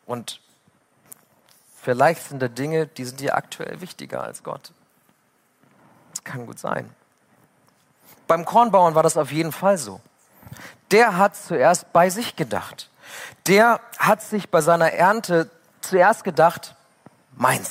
Und 0.04 0.40
Vielleicht 1.86 2.28
sind 2.28 2.42
da 2.42 2.48
Dinge, 2.48 2.88
die 2.88 3.04
sind 3.04 3.20
dir 3.20 3.36
aktuell 3.36 3.80
wichtiger 3.80 4.24
als 4.24 4.42
Gott. 4.42 4.72
Das 6.10 6.24
kann 6.24 6.44
gut 6.44 6.58
sein. 6.58 6.90
Beim 8.26 8.44
Kornbauern 8.44 8.96
war 8.96 9.04
das 9.04 9.16
auf 9.16 9.30
jeden 9.30 9.52
Fall 9.52 9.78
so. 9.78 10.00
Der 10.90 11.16
hat 11.16 11.36
zuerst 11.36 11.92
bei 11.92 12.10
sich 12.10 12.34
gedacht. 12.34 12.90
Der 13.46 13.78
hat 13.98 14.20
sich 14.20 14.50
bei 14.50 14.62
seiner 14.62 14.94
Ernte 14.94 15.48
zuerst 15.80 16.24
gedacht, 16.24 16.74
meins. 17.36 17.70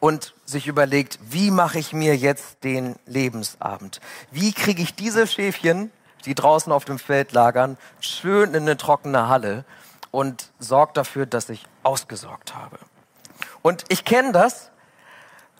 Und 0.00 0.34
sich 0.44 0.66
überlegt, 0.66 1.18
wie 1.22 1.50
mache 1.50 1.78
ich 1.78 1.94
mir 1.94 2.14
jetzt 2.14 2.62
den 2.62 2.96
Lebensabend? 3.06 4.02
Wie 4.30 4.52
kriege 4.52 4.82
ich 4.82 4.94
diese 4.94 5.26
Schäfchen, 5.26 5.90
die 6.26 6.34
draußen 6.34 6.70
auf 6.70 6.84
dem 6.84 6.98
Feld 6.98 7.32
lagern, 7.32 7.78
schön 8.00 8.50
in 8.50 8.64
eine 8.64 8.76
trockene 8.76 9.30
Halle 9.30 9.64
und 10.10 10.50
sorgt 10.58 10.98
dafür, 10.98 11.24
dass 11.24 11.48
ich 11.48 11.64
ausgesorgt 11.84 12.54
habe? 12.54 12.78
Und 13.68 13.84
ich 13.90 14.06
kenne 14.06 14.32
das. 14.32 14.70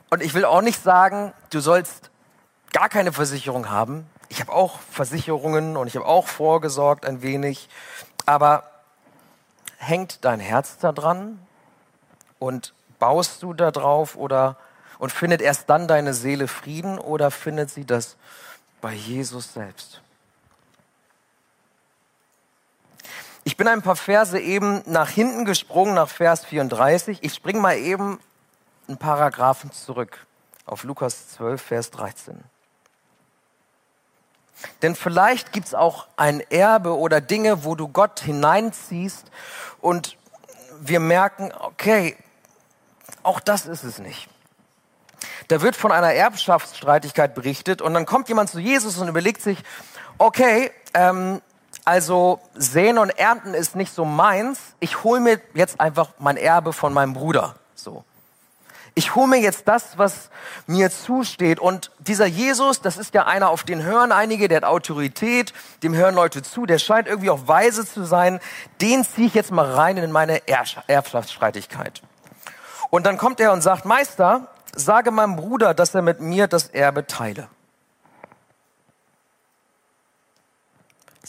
Und 0.09 0.23
ich 0.23 0.33
will 0.33 0.43
auch 0.43 0.61
nicht 0.61 0.81
sagen, 0.81 1.31
du 1.51 1.59
sollst 1.59 2.09
gar 2.73 2.89
keine 2.89 3.13
Versicherung 3.13 3.69
haben. 3.69 4.09
Ich 4.29 4.39
habe 4.39 4.51
auch 4.51 4.79
Versicherungen 4.79 5.77
und 5.77 5.85
ich 5.85 5.95
habe 5.95 6.07
auch 6.07 6.25
vorgesorgt 6.25 7.05
ein 7.05 7.21
wenig. 7.21 7.69
Aber 8.25 8.63
hängt 9.77 10.25
dein 10.25 10.39
Herz 10.39 10.79
da 10.79 10.91
dran 10.91 11.37
und 12.39 12.73
baust 12.97 13.43
du 13.43 13.53
da 13.53 13.69
drauf 13.69 14.15
oder 14.15 14.57
und 14.97 15.11
findet 15.11 15.39
erst 15.43 15.69
dann 15.69 15.87
deine 15.87 16.15
Seele 16.15 16.47
Frieden 16.47 16.97
oder 16.97 17.29
findet 17.29 17.69
sie 17.69 17.85
das 17.85 18.17
bei 18.81 18.91
Jesus 18.91 19.53
selbst? 19.53 20.01
Ich 23.49 23.57
bin 23.57 23.67
ein 23.67 23.81
paar 23.81 23.95
Verse 23.95 24.39
eben 24.39 24.83
nach 24.85 25.09
hinten 25.09 25.43
gesprungen, 25.43 25.95
nach 25.95 26.07
Vers 26.07 26.45
34. 26.45 27.23
Ich 27.23 27.33
springe 27.33 27.59
mal 27.59 27.79
eben 27.79 28.19
einen 28.87 28.97
Paragraphen 28.97 29.71
zurück 29.71 30.27
auf 30.67 30.83
Lukas 30.83 31.29
12, 31.29 31.59
Vers 31.59 31.89
13. 31.89 32.43
Denn 34.83 34.93
vielleicht 34.93 35.51
gibt 35.51 35.65
es 35.65 35.73
auch 35.73 36.05
ein 36.15 36.41
Erbe 36.51 36.95
oder 36.95 37.21
Dinge, 37.21 37.63
wo 37.63 37.73
du 37.73 37.87
Gott 37.87 38.19
hineinziehst 38.19 39.25
und 39.81 40.15
wir 40.79 40.99
merken, 40.99 41.51
okay, 41.57 42.17
auch 43.23 43.39
das 43.39 43.65
ist 43.65 43.83
es 43.83 43.97
nicht. 43.97 44.29
Da 45.47 45.63
wird 45.63 45.75
von 45.75 45.91
einer 45.91 46.13
Erbschaftsstreitigkeit 46.13 47.33
berichtet 47.33 47.81
und 47.81 47.95
dann 47.95 48.05
kommt 48.05 48.29
jemand 48.29 48.51
zu 48.51 48.59
Jesus 48.59 48.99
und 48.99 49.07
überlegt 49.07 49.41
sich, 49.41 49.57
okay, 50.19 50.71
ähm, 50.93 51.41
also 51.85 52.39
säen 52.55 52.97
und 52.97 53.09
ernten 53.09 53.53
ist 53.53 53.75
nicht 53.75 53.93
so 53.93 54.05
meins. 54.05 54.59
Ich 54.79 55.03
hole 55.03 55.19
mir 55.19 55.39
jetzt 55.53 55.79
einfach 55.79 56.09
mein 56.19 56.37
Erbe 56.37 56.73
von 56.73 56.93
meinem 56.93 57.13
Bruder. 57.13 57.55
So. 57.75 58.03
Ich 58.95 59.15
hole 59.15 59.27
mir 59.27 59.39
jetzt 59.39 59.67
das, 59.67 59.97
was 59.97 60.29
mir 60.67 60.91
zusteht. 60.91 61.59
Und 61.59 61.91
dieser 61.99 62.25
Jesus, 62.25 62.81
das 62.81 62.97
ist 62.97 63.13
ja 63.13 63.25
einer, 63.25 63.49
auf 63.49 63.63
den 63.63 63.83
hören 63.83 64.11
einige, 64.11 64.47
der 64.47 64.57
hat 64.57 64.63
Autorität, 64.65 65.53
dem 65.83 65.95
hören 65.95 66.15
Leute 66.15 66.41
zu, 66.41 66.65
der 66.65 66.79
scheint 66.79 67.07
irgendwie 67.07 67.29
auch 67.29 67.47
weise 67.47 67.85
zu 67.85 68.03
sein. 68.03 68.39
Den 68.81 69.05
ziehe 69.05 69.27
ich 69.27 69.33
jetzt 69.33 69.51
mal 69.51 69.71
rein 69.71 69.97
in 69.97 70.11
meine 70.11 70.41
Erbschaftsstreitigkeit. 70.47 72.01
Und 72.89 73.05
dann 73.05 73.17
kommt 73.17 73.39
er 73.39 73.53
und 73.53 73.61
sagt, 73.61 73.85
Meister, 73.85 74.47
sage 74.75 75.11
meinem 75.11 75.35
Bruder, 75.35 75.73
dass 75.73 75.95
er 75.95 76.01
mit 76.01 76.19
mir 76.19 76.47
das 76.47 76.67
Erbe 76.67 77.07
teile. 77.07 77.47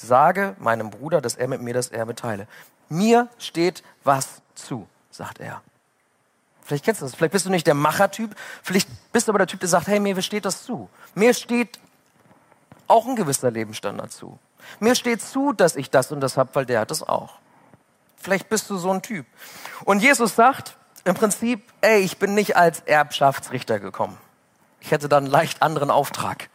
Sage 0.01 0.57
meinem 0.59 0.91
Bruder, 0.91 1.21
dass 1.21 1.37
er 1.37 1.49
mit 1.49 1.61
mir 1.63 1.75
das 1.75 1.89
Erbe 1.89 2.15
teile. 2.15 2.47
Mir 2.89 3.29
steht 3.39 3.83
was 4.05 4.43
zu, 4.55 4.89
sagt 5.11 5.41
er. 5.41 5.63
Vielleicht 6.63 6.85
kennst 6.85 7.01
du 7.01 7.07
das. 7.07 7.15
Vielleicht 7.15 7.33
bist 7.33 7.47
du 7.47 7.51
nicht 7.51 7.67
der 7.67 7.75
Machertyp. 7.75 8.35
Vielleicht 8.63 8.89
bist 9.13 9.27
du 9.27 9.33
aber 9.33 9.39
der 9.39 9.47
Typ, 9.47 9.61
der 9.61 9.69
sagt, 9.69 9.89
hey, 9.89 9.99
mir 10.01 10.21
steht 10.23 10.45
das 10.45 10.65
zu. 10.65 10.89
Mir 11.15 11.35
steht 11.35 11.81
auch 12.87 13.07
ein 13.07 13.17
gewisser 13.17 13.51
Lebensstandard 13.51 14.13
zu. 14.13 14.39
Mir 14.79 14.95
steht 14.95 15.23
zu, 15.23 15.53
dass 15.53 15.77
ich 15.77 15.91
das 15.91 16.13
und 16.13 16.21
das 16.21 16.37
habe, 16.37 16.51
weil 16.55 16.67
der 16.67 16.81
hat 16.81 16.91
das 16.91 17.03
auch. 17.03 17.39
Vielleicht 18.17 18.49
bist 18.49 18.69
du 18.71 18.77
so 18.77 18.91
ein 18.93 19.03
Typ. 19.03 19.27
Und 19.85 20.01
Jesus 20.01 20.37
sagt 20.37 20.77
im 21.05 21.15
Prinzip, 21.15 21.63
ey, 21.81 22.01
ich 22.01 22.19
bin 22.19 22.35
nicht 22.35 22.57
als 22.57 22.81
Erbschaftsrichter 22.81 23.81
gekommen. 23.81 24.19
Ich 24.81 24.91
hätte 24.91 25.09
dann 25.09 25.25
einen 25.25 25.33
leicht 25.33 25.63
anderen 25.63 25.91
Auftrag 25.91 26.51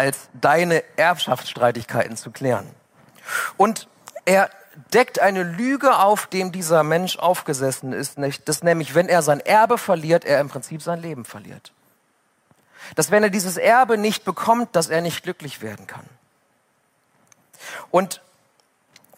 als 0.00 0.30
deine 0.32 0.82
Erbschaftsstreitigkeiten 0.96 2.16
zu 2.16 2.30
klären. 2.30 2.66
Und 3.58 3.86
er 4.24 4.48
deckt 4.94 5.18
eine 5.18 5.42
Lüge 5.42 5.98
auf, 5.98 6.26
dem 6.26 6.52
dieser 6.52 6.82
Mensch 6.82 7.18
aufgesessen 7.18 7.92
ist, 7.92 8.16
dass 8.46 8.62
nämlich, 8.62 8.94
wenn 8.94 9.08
er 9.08 9.20
sein 9.20 9.40
Erbe 9.40 9.76
verliert, 9.76 10.24
er 10.24 10.40
im 10.40 10.48
Prinzip 10.48 10.80
sein 10.80 11.02
Leben 11.02 11.26
verliert. 11.26 11.74
Dass 12.94 13.10
wenn 13.10 13.22
er 13.22 13.28
dieses 13.28 13.58
Erbe 13.58 13.98
nicht 13.98 14.24
bekommt, 14.24 14.74
dass 14.74 14.88
er 14.88 15.02
nicht 15.02 15.22
glücklich 15.22 15.60
werden 15.60 15.86
kann. 15.86 16.06
Und 17.90 18.22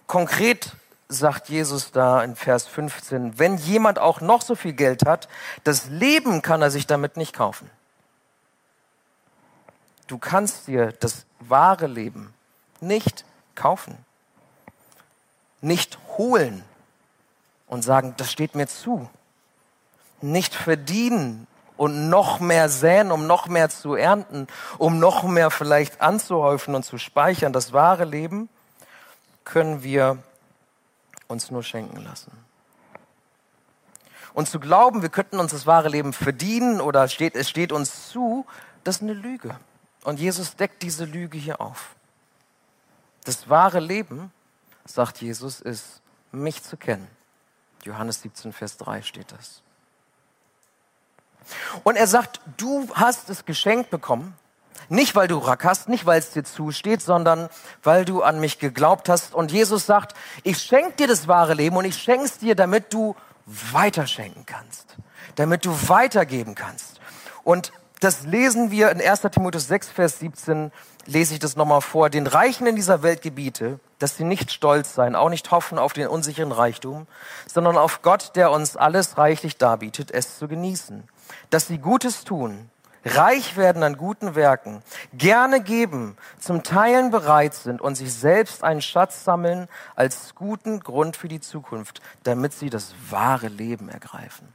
konkret 0.09 0.73
sagt 1.07 1.49
Jesus 1.49 1.93
da 1.93 2.25
in 2.25 2.35
Vers 2.35 2.67
15, 2.67 3.39
wenn 3.39 3.57
jemand 3.57 4.01
auch 4.01 4.21
noch 4.21 4.43
so 4.43 4.57
viel 4.57 4.73
Geld 4.73 5.07
hat, 5.07 5.29
das 5.63 5.87
Leben 5.87 6.43
kann 6.43 6.61
er 6.61 6.73
sich 6.73 6.89
damit 6.89 7.17
nicht 7.17 7.37
kaufen. 7.37 7.71
Du 10.13 10.19
kannst 10.19 10.69
dir 10.69 10.93
das 10.93 11.25
wahre 11.41 11.87
Leben 11.87 12.35
nicht 12.83 13.25
kaufen, 13.55 13.97
nicht 15.63 15.99
holen 16.19 16.63
und 17.67 17.81
sagen, 17.81 18.13
das 18.19 18.31
steht 18.31 18.55
mir 18.55 18.67
zu, 18.67 19.09
nicht 20.21 20.55
verdienen 20.55 21.47
und 21.79 22.11
noch 22.11 22.41
mehr 22.41 22.69
säen, 22.69 23.11
um 23.11 23.27
noch 23.27 23.47
mehr 23.47 23.71
zu 23.71 23.95
ernten, 23.95 24.49
um 24.77 24.99
noch 24.99 25.23
mehr 25.23 25.51
vielleicht 25.51 26.03
anzuhäufen 26.03 26.75
und 26.75 26.85
zu 26.85 26.99
speichern. 26.99 27.55
Das 27.55 27.73
wahre 27.73 28.05
Leben 28.05 28.51
können 29.45 29.83
wir 29.83 30.19
uns 31.27 31.51
nur 31.51 31.63
schenken 31.63 32.05
lassen. 32.05 32.33
Und 34.35 34.47
zu 34.47 34.61
glauben, 34.61 35.01
wir 35.01 35.09
könnten 35.09 35.41
uns 35.41 35.53
das 35.53 35.67
wahre 35.67 35.89
Leben 35.89 36.13
verdienen 36.13 36.83
oder 36.83 37.09
steht, 37.09 37.35
es 37.35 37.49
steht 37.49 37.73
uns 37.73 38.11
zu, 38.11 38.45
das 38.85 38.97
ist 38.97 39.03
eine 39.05 39.15
Lüge. 39.15 39.57
Und 40.05 40.19
Jesus 40.19 40.57
deckt 40.57 40.83
diese 40.83 41.05
Lüge 41.05 41.39
hier 41.39 41.61
auf. 41.61 41.95
Das 43.25 43.49
wahre 43.49 43.81
Leben, 43.81 44.33
sagt 44.85 45.21
Jesus, 45.21 45.61
ist 45.61 46.01
mich 46.33 46.63
zu 46.63 46.77
kennen. 46.77 47.07
Johannes 47.85 48.23
17, 48.23 48.53
Vers 48.53 48.77
3 48.79 49.03
steht 49.03 49.33
das. 49.33 49.63
Und 51.85 51.97
er 51.97 52.07
sagt, 52.07 52.41
du 52.57 52.89
hast 52.95 53.29
es 53.31 53.45
geschenkt 53.45 53.91
bekommen, 53.91 54.37
nicht 54.89 55.15
weil 55.15 55.29
du 55.29 55.39
Rack 55.39 55.65
hast, 55.65 55.89
nicht 55.89 56.07
weil 56.07 56.19
es 56.19 56.31
dir 56.31 56.45
zusteht, 56.45 57.03
sondern 57.03 57.49
weil 57.83 58.05
du 58.05 58.23
an 58.23 58.41
mich 58.41 58.59
geglaubt 58.59 59.09
hast. 59.09 59.35
Und 59.35 59.53
Jesus 59.53 59.87
sagt, 59.87 60.15
ich 60.43 60.59
schenke 60.59 60.93
dir 60.93 61.07
das 61.09 61.29
wahre 61.29 61.55
Leben 61.55 61.77
und 61.77 61.85
ich 61.85 61.97
schenke 61.97 62.25
es 62.25 62.39
dir, 62.39 62.55
damit 62.55 62.93
du 62.93 63.17
weiterschenken 63.47 64.47
kannst, 64.47 64.97
damit 65.37 65.65
du 65.65 65.89
weitergeben 65.89 66.55
kannst. 66.55 67.01
Und 67.45 67.73
das 68.03 68.25
lesen 68.25 68.73
wir 68.73 68.91
in 68.91 69.01
1. 69.01 69.21
Timotheus 69.31 69.69
6, 69.69 69.89
Vers 69.91 70.19
17, 70.19 70.73
lese 71.07 71.35
ich 71.35 71.39
das 71.39 71.55
nochmal 71.55 71.81
vor. 71.81 72.11
Den 72.11 72.27
Reichen 72.27 72.67
in 72.67 72.75
dieser 72.75 73.05
Welt 73.05 73.23
gebiete, 73.23 73.79
dass 74.01 74.17
sie 74.17 74.25
nicht 74.25 74.51
stolz 74.51 74.95
sein, 74.95 75.15
auch 75.15 75.29
nicht 75.29 75.53
hoffen 75.53 75.79
auf 75.79 75.93
den 75.93 76.09
unsicheren 76.09 76.51
Reichtum, 76.51 77.07
sondern 77.47 77.77
auf 77.77 78.03
Gott, 78.03 78.33
der 78.35 78.51
uns 78.51 78.77
alles 78.77 79.19
reichlich 79.19 79.57
darbietet, 79.57 80.11
es 80.11 80.37
zu 80.39 80.49
genießen. 80.49 81.05
Dass 81.51 81.69
sie 81.69 81.79
Gutes 81.79 82.25
tun, 82.25 82.71
reich 83.05 83.57
werden 83.57 83.85
an 83.85 83.97
guten 83.97 84.35
Werken, 84.35 84.83
gerne 85.15 85.61
geben, 85.61 86.17
zum 86.41 86.65
Teilen 86.65 87.13
bereit 87.13 87.55
sind 87.55 87.81
und 87.81 87.95
sich 87.95 88.13
selbst 88.13 88.65
einen 88.65 88.83
Schatz 88.83 89.23
sammeln 89.23 89.69
als 89.95 90.35
guten 90.35 90.81
Grund 90.81 91.17
für 91.17 91.29
die 91.29 91.41
Zukunft, 91.41 92.01
damit 92.25 92.53
sie 92.53 92.69
das 92.69 92.97
wahre 93.11 93.47
Leben 93.47 93.89
ergreifen. 93.89 94.49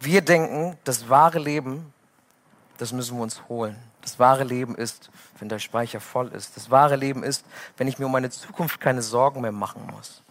Wir 0.00 0.22
denken, 0.22 0.78
das 0.84 1.08
wahre 1.08 1.38
Leben, 1.38 1.92
das 2.76 2.92
müssen 2.92 3.16
wir 3.16 3.22
uns 3.22 3.42
holen. 3.48 3.76
Das 4.02 4.18
wahre 4.18 4.44
Leben 4.44 4.74
ist, 4.74 5.10
wenn 5.38 5.48
der 5.48 5.58
Speicher 5.58 6.00
voll 6.00 6.28
ist. 6.28 6.56
Das 6.56 6.70
wahre 6.70 6.96
Leben 6.96 7.22
ist, 7.22 7.44
wenn 7.76 7.88
ich 7.88 7.98
mir 7.98 8.06
um 8.06 8.12
meine 8.12 8.30
Zukunft 8.30 8.80
keine 8.80 9.02
Sorgen 9.02 9.40
mehr 9.40 9.52
machen 9.52 9.82
muss. 9.90 10.22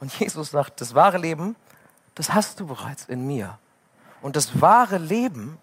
Und 0.00 0.12
Jesus 0.18 0.50
sagt, 0.50 0.80
das 0.80 0.94
wahre 0.94 1.18
Leben 1.18 1.56
das 2.14 2.34
hast 2.34 2.60
du 2.60 2.66
bereits 2.66 3.04
in 3.06 3.26
mir. 3.26 3.58
Und 4.20 4.36
das 4.36 4.60
wahre 4.60 4.98
Leben, 4.98 5.58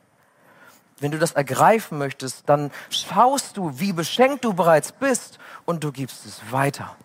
wenn 1.00 1.12
du 1.12 1.20
das 1.20 1.32
ergreifen 1.34 1.98
möchtest, 1.98 2.50
dann 2.50 2.72
schaust 2.90 3.56
du, 3.56 3.80
wie 3.80 3.94
beschenkt 3.94 4.44
du 4.44 4.54
bereits 4.54 4.92
bist 4.92 5.40
und 5.66 5.84
du 5.84 5.92
gibst 5.92 6.26
es 6.26 6.52
weiter. 6.52 6.96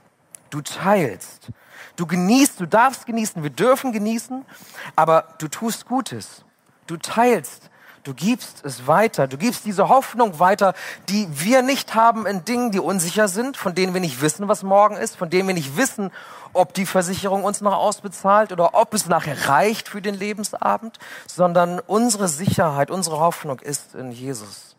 Du 0.54 0.60
teilst. 0.60 1.48
Du 1.96 2.06
genießt, 2.06 2.60
du 2.60 2.66
darfst 2.66 3.06
genießen, 3.06 3.42
wir 3.42 3.50
dürfen 3.50 3.90
genießen, 3.90 4.44
aber 4.94 5.26
du 5.38 5.48
tust 5.48 5.84
Gutes. 5.84 6.44
Du 6.86 6.96
teilst, 6.96 7.70
du 8.04 8.14
gibst 8.14 8.64
es 8.64 8.86
weiter, 8.86 9.26
du 9.26 9.36
gibst 9.36 9.64
diese 9.64 9.88
Hoffnung 9.88 10.38
weiter, 10.38 10.74
die 11.08 11.26
wir 11.32 11.62
nicht 11.62 11.96
haben 11.96 12.24
in 12.24 12.44
Dingen, 12.44 12.70
die 12.70 12.78
unsicher 12.78 13.26
sind, 13.26 13.56
von 13.56 13.74
denen 13.74 13.94
wir 13.94 14.00
nicht 14.00 14.22
wissen, 14.22 14.46
was 14.46 14.62
morgen 14.62 14.94
ist, 14.94 15.16
von 15.16 15.28
denen 15.28 15.48
wir 15.48 15.56
nicht 15.56 15.76
wissen, 15.76 16.12
ob 16.52 16.72
die 16.72 16.86
Versicherung 16.86 17.42
uns 17.42 17.60
noch 17.60 17.76
ausbezahlt 17.76 18.52
oder 18.52 18.74
ob 18.74 18.94
es 18.94 19.06
nachher 19.06 19.48
reicht 19.48 19.88
für 19.88 20.00
den 20.00 20.14
Lebensabend, 20.14 21.00
sondern 21.26 21.80
unsere 21.80 22.28
Sicherheit, 22.28 22.92
unsere 22.92 23.18
Hoffnung 23.18 23.58
ist 23.58 23.96
in 23.96 24.12
Jesus 24.12 24.76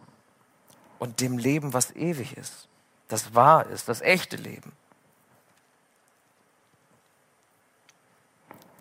und 0.99 1.19
dem 1.19 1.37
Leben, 1.37 1.73
was 1.73 1.93
ewig 1.93 2.37
ist, 2.37 2.69
das 3.09 3.35
wahr 3.35 3.67
ist, 3.67 3.89
das 3.89 3.99
echte 3.99 4.37
Leben. 4.37 4.71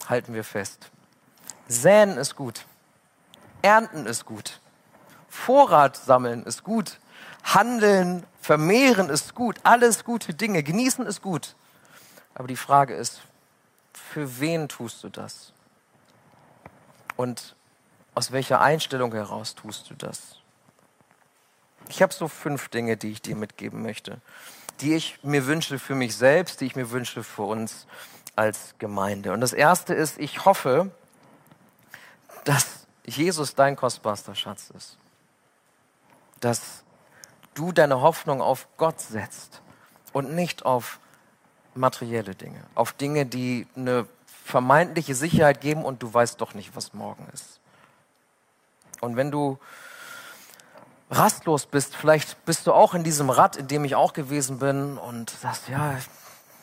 Halten 0.09 0.35
wir 0.35 0.45
fest. 0.45 0.91
Säen 1.69 2.17
ist 2.17 2.37
gut. 2.37 2.67
Ernten 3.63 4.07
ist 4.07 4.27
gut. 4.27 4.61
Vorrat 5.29 5.97
sammeln 5.97 6.45
ist 6.45 6.65
gut. 6.65 7.01
Handeln, 7.43 8.25
vermehren 8.41 9.09
ist 9.09 9.35
gut. 9.35 9.59
Alles 9.63 10.05
gute 10.05 10.35
Dinge. 10.35 10.63
Genießen 10.63 11.07
ist 11.07 11.23
gut. 11.23 11.57
Aber 12.35 12.49
die 12.49 12.57
Frage 12.57 12.95
ist, 12.95 13.23
für 13.93 14.41
wen 14.41 14.69
tust 14.69 15.03
du 15.03 15.09
das? 15.09 15.53
Und 17.17 17.55
aus 18.15 18.33
welcher 18.33 18.61
Einstellung 18.61 19.13
heraus 19.13 19.55
tust 19.55 19.91
du 19.91 19.95
das? 19.95 20.37
Ich 21.89 22.03
habe 22.03 22.13
so 22.13 22.29
fünf 22.29 22.69
Dinge, 22.69 22.97
die 22.97 23.11
ich 23.11 23.23
dir 23.23 23.37
mitgeben 23.37 23.83
möchte, 23.83 24.21
die 24.81 24.95
ich 24.95 25.19
mir 25.23 25.47
wünsche 25.47 25.79
für 25.79 25.95
mich 25.95 26.17
selbst, 26.17 26.61
die 26.61 26.67
ich 26.67 26.77
mir 26.77 26.91
wünsche 26.91 27.23
für 27.23 27.43
uns 27.43 27.87
als 28.37 28.75
Gemeinde. 28.79 29.33
Und 29.33 29.41
das 29.41 29.53
erste 29.53 29.95
ist, 29.95 30.19
ich 30.19 30.45
hoffe, 30.45 30.91
dass 32.45 32.87
Jesus 33.05 33.55
dein 33.55 33.77
kostbarster 33.77 34.35
Schatz 34.35 34.71
ist. 34.77 34.97
Dass 36.41 36.85
du 37.55 37.73
deine 37.73 38.01
Hoffnung 38.01 38.41
auf 38.41 38.67
Gott 38.77 39.01
setzt 39.01 39.63
und 40.13 40.35
nicht 40.35 40.65
auf 40.65 40.99
materielle 41.75 42.35
Dinge, 42.35 42.63
auf 42.75 42.93
Dinge, 42.93 43.27
die 43.27 43.67
eine 43.77 44.07
vermeintliche 44.45 45.15
Sicherheit 45.15 45.61
geben 45.61 45.85
und 45.85 46.03
du 46.03 46.13
weißt 46.13 46.41
doch 46.41 46.55
nicht, 46.55 46.77
was 46.77 46.93
morgen 46.93 47.27
ist. 47.33 47.61
Und 49.01 49.17
wenn 49.17 49.31
du 49.31 49.59
rastlos 51.11 51.67
bist, 51.67 51.97
vielleicht 51.97 52.45
bist 52.45 52.67
du 52.67 52.73
auch 52.73 52.95
in 52.95 53.05
diesem 53.05 53.31
Rad, 53.31 53.57
in 53.57 53.69
dem 53.69 53.85
ich 53.85 53.95
auch 53.95 54.13
gewesen 54.13 54.59
bin 54.59 54.99
und 54.99 55.31
sagst, 55.31 55.69
ja, 55.69 55.97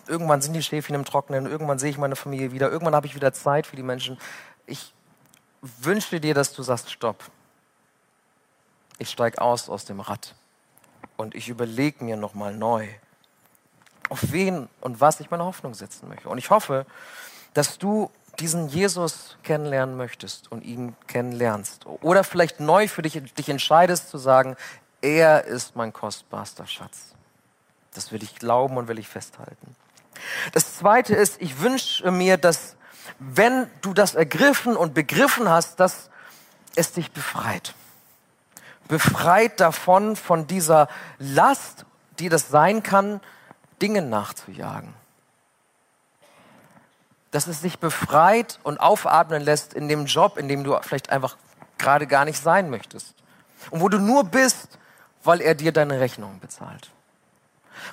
irgendwann 0.07 0.41
sind 0.41 0.53
die 0.53 0.63
Schäfchen 0.63 0.95
im 0.95 1.05
Trocknen, 1.05 1.45
irgendwann 1.45 1.79
sehe 1.79 1.89
ich 1.89 1.97
meine 1.97 2.15
Familie 2.15 2.51
wieder, 2.51 2.71
irgendwann 2.71 2.95
habe 2.95 3.07
ich 3.07 3.15
wieder 3.15 3.33
Zeit 3.33 3.67
für 3.67 3.75
die 3.75 3.83
Menschen. 3.83 4.17
Ich 4.65 4.93
wünsche 5.61 6.19
dir, 6.19 6.33
dass 6.33 6.53
du 6.53 6.63
sagst, 6.63 6.91
stopp. 6.91 7.23
Ich 8.97 9.09
steige 9.09 9.41
aus 9.41 9.69
aus 9.69 9.85
dem 9.85 9.99
Rad 9.99 10.35
und 11.17 11.35
ich 11.35 11.49
überlege 11.49 12.03
mir 12.03 12.17
nochmal 12.17 12.55
neu, 12.55 12.87
auf 14.09 14.31
wen 14.31 14.69
und 14.81 15.01
was 15.01 15.19
ich 15.19 15.31
meine 15.31 15.45
Hoffnung 15.45 15.73
setzen 15.73 16.09
möchte. 16.09 16.29
Und 16.29 16.37
ich 16.37 16.49
hoffe, 16.49 16.85
dass 17.53 17.77
du 17.77 18.11
diesen 18.39 18.69
Jesus 18.69 19.37
kennenlernen 19.43 19.97
möchtest 19.97 20.51
und 20.51 20.63
ihn 20.63 20.95
kennenlernst. 21.07 21.85
Oder 21.85 22.23
vielleicht 22.23 22.59
neu 22.59 22.87
für 22.87 23.01
dich, 23.01 23.21
dich 23.33 23.49
entscheidest 23.49 24.09
zu 24.09 24.17
sagen, 24.17 24.55
er 25.01 25.45
ist 25.45 25.75
mein 25.75 25.93
kostbarster 25.93 26.67
Schatz. 26.67 27.15
Das 27.93 28.11
will 28.11 28.23
ich 28.23 28.35
glauben 28.35 28.77
und 28.77 28.87
will 28.87 28.99
ich 28.99 29.07
festhalten. 29.07 29.75
Das 30.51 30.77
zweite 30.77 31.15
ist, 31.15 31.41
ich 31.41 31.59
wünsche 31.61 32.09
mir, 32.11 32.37
dass 32.37 32.75
wenn 33.19 33.67
du 33.81 33.93
das 33.93 34.15
ergriffen 34.15 34.75
und 34.75 34.93
begriffen 34.93 35.49
hast, 35.49 35.79
dass 35.79 36.09
es 36.75 36.93
dich 36.93 37.11
befreit. 37.11 37.75
Befreit 38.87 39.59
davon, 39.59 40.15
von 40.15 40.47
dieser 40.47 40.87
Last, 41.19 41.85
die 42.19 42.29
das 42.29 42.49
sein 42.49 42.83
kann, 42.83 43.21
Dingen 43.81 44.09
nachzujagen. 44.09 44.93
Dass 47.31 47.47
es 47.47 47.61
sich 47.61 47.79
befreit 47.79 48.59
und 48.63 48.79
aufatmen 48.79 49.41
lässt 49.41 49.73
in 49.73 49.87
dem 49.87 50.05
Job, 50.05 50.37
in 50.37 50.47
dem 50.47 50.63
du 50.63 50.77
vielleicht 50.81 51.09
einfach 51.09 51.37
gerade 51.77 52.07
gar 52.07 52.25
nicht 52.25 52.41
sein 52.41 52.69
möchtest. 52.69 53.15
Und 53.69 53.81
wo 53.81 53.89
du 53.89 53.99
nur 53.99 54.23
bist, 54.23 54.77
weil 55.23 55.41
er 55.41 55.55
dir 55.55 55.71
deine 55.71 55.99
Rechnung 55.99 56.39
bezahlt. 56.39 56.89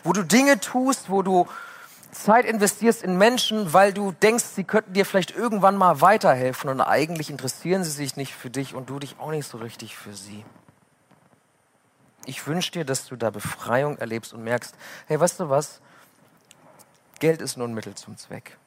Wo 0.03 0.13
du 0.13 0.23
Dinge 0.23 0.61
tust, 0.61 1.11
wo 1.11 1.23
du 1.23 1.47
Zeit 2.11 2.45
investierst 2.45 3.03
in 3.03 3.19
Menschen, 3.19 3.73
weil 3.73 3.93
du 3.93 4.13
denkst, 4.13 4.45
sie 4.45 4.65
könnten 4.65 4.93
dir 4.93 5.05
vielleicht 5.05 5.31
irgendwann 5.31 5.77
mal 5.77 6.01
weiterhelfen 6.01 6.71
und 6.71 6.81
eigentlich 6.81 7.31
interessieren 7.31 7.85
sie 7.85 7.91
sich 7.91 8.17
nicht 8.17 8.35
für 8.35 8.51
dich 8.51 8.75
und 8.75 8.91
du 8.91 8.99
dich 8.99 9.17
auch 9.19 9.31
nicht 9.31 9.47
so 9.47 9.59
richtig 9.59 9.97
für 9.97 10.15
sie. 10.15 10.45
Ich 12.25 12.47
wünsche 12.47 12.73
dir, 12.73 12.85
dass 12.85 13.07
du 13.07 13.17
da 13.17 13.31
Befreiung 13.31 13.99
erlebst 13.99 14.33
und 14.35 14.45
merkst, 14.45 14.75
hey, 15.07 15.19
weißt 15.19 15.41
du 15.41 15.49
was? 15.49 15.81
Geld 17.21 17.41
ist 17.41 17.57
nur 17.57 17.67
ein 17.67 17.75
Mittel 17.75 17.95
zum 17.95 18.17
Zweck. 18.17 18.59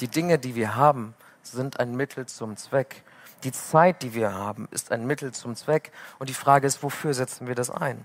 Die 0.00 0.08
Dinge, 0.08 0.38
die 0.38 0.54
wir 0.54 0.74
haben, 0.74 1.14
sind 1.42 1.80
ein 1.80 1.96
Mittel 1.96 2.26
zum 2.26 2.56
Zweck. 2.56 3.02
Die 3.44 3.52
Zeit, 3.52 4.02
die 4.02 4.14
wir 4.14 4.32
haben, 4.32 4.68
ist 4.70 4.90
ein 4.90 5.06
Mittel 5.06 5.32
zum 5.32 5.54
Zweck. 5.54 5.92
Und 6.18 6.28
die 6.28 6.34
Frage 6.34 6.66
ist, 6.66 6.82
wofür 6.82 7.14
setzen 7.14 7.46
wir 7.46 7.54
das 7.54 7.70
ein? 7.70 8.02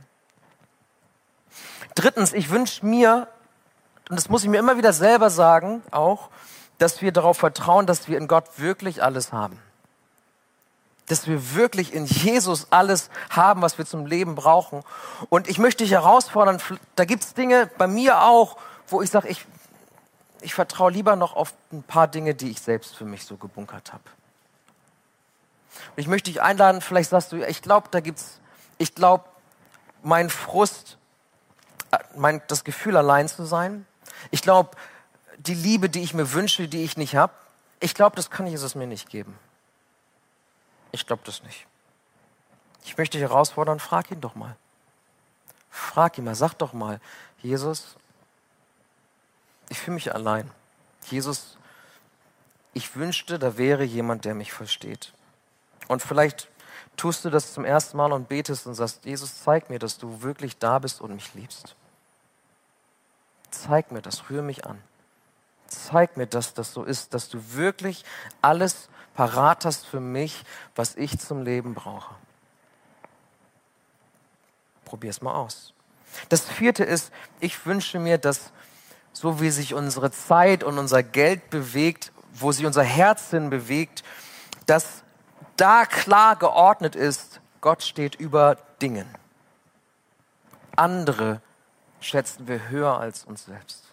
Drittens, 1.95 2.34
ich 2.34 2.49
wünsche 2.49 2.86
mir, 2.86 3.28
und 4.10 4.16
das 4.16 4.30
muss 4.30 4.44
ich 4.44 4.50
mir 4.50 4.60
immer 4.60 4.78
wieder 4.78 4.94
selber 4.94 5.30
sagen, 5.30 5.82
auch, 5.92 6.30
dass 6.78 7.02
wir 7.02 7.12
darauf 7.12 7.38
vertrauen, 7.38 7.86
dass 7.86 8.08
wir 8.08 8.18
in 8.18 8.28
Gott 8.28 8.46
wirklich 8.58 9.04
alles 9.04 9.32
haben 9.32 9.60
dass 11.08 11.28
wir 11.28 11.56
wirklich 11.56 11.94
in 11.94 12.06
Jesus 12.06 12.68
alles 12.70 13.10
haben, 13.30 13.62
was 13.62 13.78
wir 13.78 13.86
zum 13.86 14.06
Leben 14.06 14.36
brauchen. 14.36 14.84
Und 15.30 15.48
ich 15.48 15.58
möchte 15.58 15.84
dich 15.84 15.92
herausfordern, 15.92 16.62
da 16.96 17.06
gibt 17.06 17.24
es 17.24 17.34
Dinge 17.34 17.70
bei 17.78 17.88
mir 17.88 18.22
auch, 18.22 18.58
wo 18.88 19.02
ich 19.02 19.10
sage, 19.10 19.28
ich, 19.28 19.46
ich 20.42 20.54
vertraue 20.54 20.92
lieber 20.92 21.16
noch 21.16 21.36
auf 21.36 21.54
ein 21.72 21.84
paar 21.84 22.08
Dinge, 22.08 22.36
die 22.36 22.52
ich 22.52 22.62
selbst 22.62 22.96
für 22.96 23.06
mich 23.06 23.26
so 23.26 23.38
gebunkert 23.38 23.92
habe. 23.92 24.04
Und 25.96 26.02
ich 26.02 26.08
möchte 26.08 26.32
dich 26.32 26.42
einladen, 26.42 26.82
vielleicht 26.82 27.10
sagst 27.10 27.32
du, 27.32 27.46
ich 27.46 27.62
glaube, 27.62 27.89
da 27.92 28.00
gibt's, 28.00 28.39
ich 28.78 28.96
glaube, 28.96 29.26
mein 30.04 30.30
Frust, 30.30 30.98
äh, 31.92 31.98
mein, 32.16 32.42
das 32.48 32.63
Gefühl 32.63 32.96
allein 32.96 33.28
zu 33.28 33.46
sein, 33.46 33.86
ich 34.32 34.42
glaube, 34.42 34.72
die 35.38 35.54
Liebe, 35.54 35.90
die 35.90 36.02
ich 36.02 36.14
mir 36.14 36.34
wünsche, 36.34 36.68
die 36.68 36.84
ich 36.84 36.98
nicht 36.98 37.16
habe, 37.16 37.34
ich 37.80 37.94
glaube, 37.96 38.16
das 38.16 38.30
kann 38.30 38.48
Jesus 38.48 38.76
mir 38.76 38.88
nicht 38.88 39.10
geben. 39.10 39.38
Ich 40.92 41.06
glaube 41.06 41.24
das 41.26 41.44
nicht. 41.44 41.66
Ich 42.86 42.98
möchte 42.98 43.18
dich 43.18 43.28
herausfordern, 43.28 43.80
frag 43.80 44.12
ihn 44.12 44.22
doch 44.22 44.36
mal. 44.36 44.56
Frag 45.70 46.18
ihn 46.18 46.26
mal, 46.26 46.36
sag 46.36 46.54
doch 46.54 46.74
mal, 46.74 47.00
Jesus, 47.42 47.96
ich 49.70 49.80
fühle 49.80 49.96
mich 49.96 50.14
allein. 50.14 50.50
Jesus, 51.10 51.58
ich 52.74 52.96
wünschte, 52.96 53.40
da 53.40 53.58
wäre 53.58 53.84
jemand, 53.84 54.26
der 54.26 54.36
mich 54.36 54.54
versteht. 54.54 55.14
Und 55.88 56.02
vielleicht 56.02 56.48
tust 56.96 57.26
du 57.26 57.30
das 57.30 57.54
zum 57.54 57.66
ersten 57.66 57.98
Mal 57.98 58.12
und 58.12 58.30
betest 58.30 58.68
und 58.68 58.76
sagst, 58.76 59.06
Jesus, 59.06 59.44
zeig 59.44 59.70
mir, 59.70 59.80
dass 59.80 59.98
du 59.98 60.22
wirklich 60.22 60.58
da 60.58 60.80
bist 60.80 61.02
und 61.02 61.16
mich 61.16 61.34
liebst. 61.34 61.76
Zeig 63.54 63.92
mir 63.92 64.02
das, 64.02 64.30
rühre 64.30 64.42
mich 64.42 64.66
an. 64.66 64.82
Zeig 65.68 66.18
mir, 66.18 66.26
dass 66.26 66.54
das 66.54 66.74
so 66.74 66.84
ist, 66.84 67.13
dass 67.13 67.30
du 67.30 67.39
wirklich 67.54 68.04
alles 68.42 68.89
parat 69.13 69.66
hast 69.66 69.86
für 69.86 70.00
mich, 70.00 70.44
was 70.76 70.96
ich 70.96 71.20
zum 71.20 71.44
Leben 71.44 71.76
brauche. 71.76 72.16
Probier 74.86 75.12
es 75.12 75.22
mal 75.22 75.34
aus. 75.34 75.74
Das 76.30 76.42
vierte 76.42 76.84
ist, 76.84 77.12
ich 77.39 77.66
wünsche 77.66 78.00
mir, 78.00 78.18
dass 78.18 78.52
so 79.13 79.39
wie 79.39 79.52
sich 79.52 79.74
unsere 79.76 80.12
Zeit 80.12 80.63
und 80.63 80.80
unser 80.80 81.04
Geld 81.04 81.50
bewegt, 81.52 82.12
wo 82.34 82.52
sich 82.52 82.66
unser 82.66 82.84
Herz 82.84 83.30
hin 83.30 83.52
bewegt, 83.52 84.04
dass 84.66 85.04
da 85.58 85.86
klar 85.86 86.36
geordnet 86.36 86.96
ist, 86.96 87.39
Gott 87.62 87.84
steht 87.84 88.16
über 88.16 88.58
Dingen. 88.82 89.08
Andere 90.76 91.42
schätzen 92.04 92.48
wir 92.48 92.70
höher 92.70 93.00
als 93.00 93.24
uns 93.26 93.46
selbst 93.46 93.84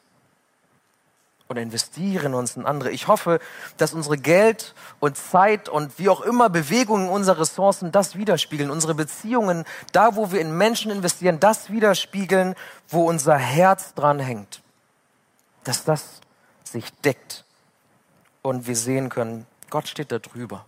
und 1.51 1.57
investieren 1.57 2.33
uns 2.33 2.55
in 2.55 2.65
andere. 2.65 2.93
Ich 2.93 3.09
hoffe, 3.09 3.41
dass 3.77 3.93
unsere 3.93 4.17
Geld 4.17 4.73
und 5.01 5.17
Zeit 5.17 5.69
und 5.69 5.99
wie 5.99 6.09
auch 6.09 6.21
immer 6.21 6.49
Bewegungen 6.49 7.09
unserer 7.09 7.41
Ressourcen 7.41 7.91
das 7.91 8.15
widerspiegeln. 8.15 8.71
Unsere 8.71 8.95
Beziehungen, 8.95 9.65
da 9.91 10.15
wo 10.15 10.31
wir 10.31 10.41
in 10.41 10.57
Menschen 10.57 10.93
investieren, 10.93 11.41
das 11.41 11.69
widerspiegeln, 11.71 12.55
wo 12.89 13.05
unser 13.09 13.37
Herz 13.37 13.95
dran 13.95 14.21
hängt. 14.21 14.63
Dass 15.65 15.85
das 15.85 16.21
sich 16.63 16.93
deckt 17.03 17.45
und 18.43 18.69
wir 18.69 18.77
sehen 18.77 19.09
können, 19.09 19.45
Gott 19.71 19.89
steht 19.89 20.13
da 20.13 20.21
drüber. 20.21 20.65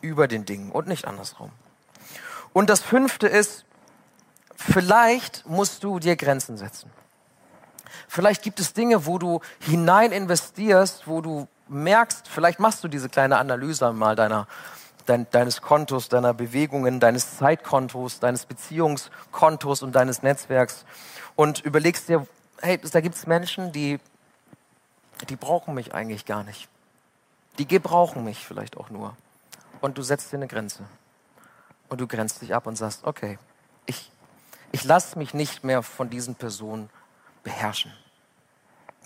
Über 0.00 0.28
den 0.28 0.46
Dingen 0.46 0.72
und 0.72 0.88
nicht 0.88 1.04
andersrum. 1.04 1.50
Und 2.54 2.70
das 2.70 2.80
fünfte 2.80 3.28
ist, 3.28 3.66
vielleicht 4.62 5.46
musst 5.46 5.84
du 5.84 5.98
dir 5.98 6.16
Grenzen 6.16 6.56
setzen. 6.56 6.90
Vielleicht 8.08 8.42
gibt 8.42 8.60
es 8.60 8.72
Dinge, 8.72 9.06
wo 9.06 9.18
du 9.18 9.40
hinein 9.60 10.12
investierst, 10.12 11.06
wo 11.06 11.20
du 11.20 11.48
merkst, 11.68 12.28
vielleicht 12.28 12.60
machst 12.60 12.84
du 12.84 12.88
diese 12.88 13.08
kleine 13.08 13.38
Analyse 13.38 13.92
mal 13.92 14.16
deiner, 14.16 14.46
dein, 15.06 15.26
deines 15.30 15.62
Kontos, 15.62 16.08
deiner 16.08 16.34
Bewegungen, 16.34 17.00
deines 17.00 17.38
Zeitkontos, 17.38 18.20
deines 18.20 18.46
Beziehungskontos 18.46 19.82
und 19.82 19.92
deines 19.92 20.22
Netzwerks 20.22 20.84
und 21.36 21.60
überlegst 21.60 22.08
dir, 22.08 22.26
hey, 22.60 22.78
da 22.78 23.00
gibt 23.00 23.14
es 23.14 23.26
Menschen, 23.26 23.72
die, 23.72 23.98
die 25.28 25.36
brauchen 25.36 25.74
mich 25.74 25.94
eigentlich 25.94 26.26
gar 26.26 26.44
nicht. 26.44 26.68
Die 27.58 27.66
gebrauchen 27.66 28.24
mich 28.24 28.46
vielleicht 28.46 28.76
auch 28.76 28.90
nur. 28.90 29.16
Und 29.80 29.98
du 29.98 30.02
setzt 30.02 30.32
dir 30.32 30.36
eine 30.36 30.48
Grenze. 30.48 30.84
Und 31.88 32.00
du 32.00 32.06
grenzt 32.06 32.40
dich 32.40 32.54
ab 32.54 32.66
und 32.66 32.76
sagst, 32.76 33.04
okay, 33.04 33.38
ich, 33.84 34.10
ich 34.72 34.84
lasse 34.84 35.18
mich 35.18 35.34
nicht 35.34 35.64
mehr 35.64 35.82
von 35.82 36.10
diesen 36.10 36.34
Personen 36.34 36.90
beherrschen. 37.44 37.92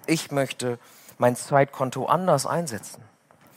Ich 0.07 0.31
möchte 0.31 0.79
mein 1.19 1.37
Zeitkonto 1.37 2.07
anders 2.07 2.47
einsetzen. 2.47 3.03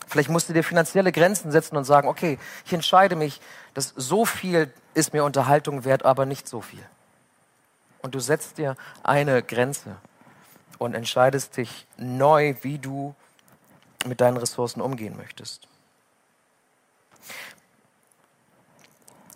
Vielleicht 0.07 0.29
musst 0.29 0.49
du 0.49 0.53
dir 0.53 0.63
finanzielle 0.63 1.11
Grenzen 1.11 1.51
setzen 1.51 1.77
und 1.77 1.83
sagen, 1.83 2.07
okay, 2.07 2.39
ich 2.65 2.73
entscheide 2.73 3.15
mich, 3.15 3.39
dass 3.75 3.93
so 3.95 4.25
viel 4.25 4.73
ist 4.95 5.13
mir 5.13 5.23
Unterhaltung 5.23 5.85
wert, 5.85 6.03
aber 6.03 6.25
nicht 6.25 6.47
so 6.47 6.61
viel. 6.61 6.83
Und 8.01 8.15
du 8.15 8.19
setzt 8.19 8.57
dir 8.57 8.75
eine 9.03 9.43
Grenze 9.43 9.97
und 10.79 10.95
entscheidest 10.95 11.57
dich 11.57 11.85
neu, 11.97 12.55
wie 12.61 12.79
du 12.79 13.13
mit 14.05 14.19
deinen 14.19 14.37
Ressourcen 14.37 14.81
umgehen 14.81 15.15
möchtest. 15.15 15.67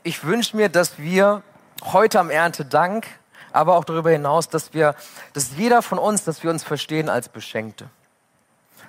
Ich 0.01 0.23
wünsche 0.23 0.57
mir, 0.57 0.69
dass 0.69 0.97
wir 0.97 1.43
heute 1.91 2.19
am 2.19 2.29
Erntedank 2.29 3.07
aber 3.53 3.77
auch 3.77 3.85
darüber 3.85 4.09
hinaus, 4.09 4.49
dass 4.49 4.73
wir, 4.73 4.95
dass 5.33 5.51
jeder 5.55 5.81
von 5.81 5.99
uns, 5.99 6.23
dass 6.23 6.43
wir 6.43 6.49
uns 6.49 6.63
verstehen 6.63 7.07
als 7.07 7.29
Beschenkte. 7.29 7.89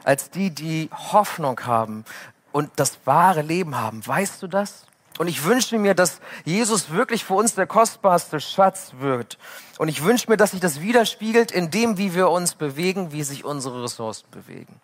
Als 0.03 0.31
die, 0.31 0.51
die 0.51 0.91
Hoffnung 0.93 1.61
haben 1.65 2.05
und 2.53 2.71
das 2.77 2.99
wahre 3.05 3.43
Leben 3.43 3.77
haben. 3.77 4.07
Weißt 4.07 4.43
du 4.43 4.47
das? 4.47 4.87
Und 5.19 5.29
ich 5.29 5.45
wünsche 5.45 5.79
mir, 5.79 5.95
dass 5.95 6.21
Jesus 6.45 6.91
wirklich 6.91 7.25
für 7.25 7.35
uns 7.35 7.55
der 7.55 7.67
kostbarste 7.67 8.41
Schatz 8.41 8.95
wird. 8.99 9.39
Und 9.79 9.89
ich 9.89 10.03
wünsche 10.03 10.29
mir, 10.29 10.37
dass 10.37 10.51
sich 10.51 10.61
das 10.61 10.81
widerspiegelt 10.81 11.53
in 11.53 11.71
dem, 11.71 11.99
wie 11.99 12.15
wir 12.15 12.31
uns 12.31 12.55
bewegen, 12.55 13.13
wie 13.13 13.23
sich 13.23 13.45
unsere 13.45 13.85
Ressourcen 13.85 14.27
bewegen. 14.31 14.81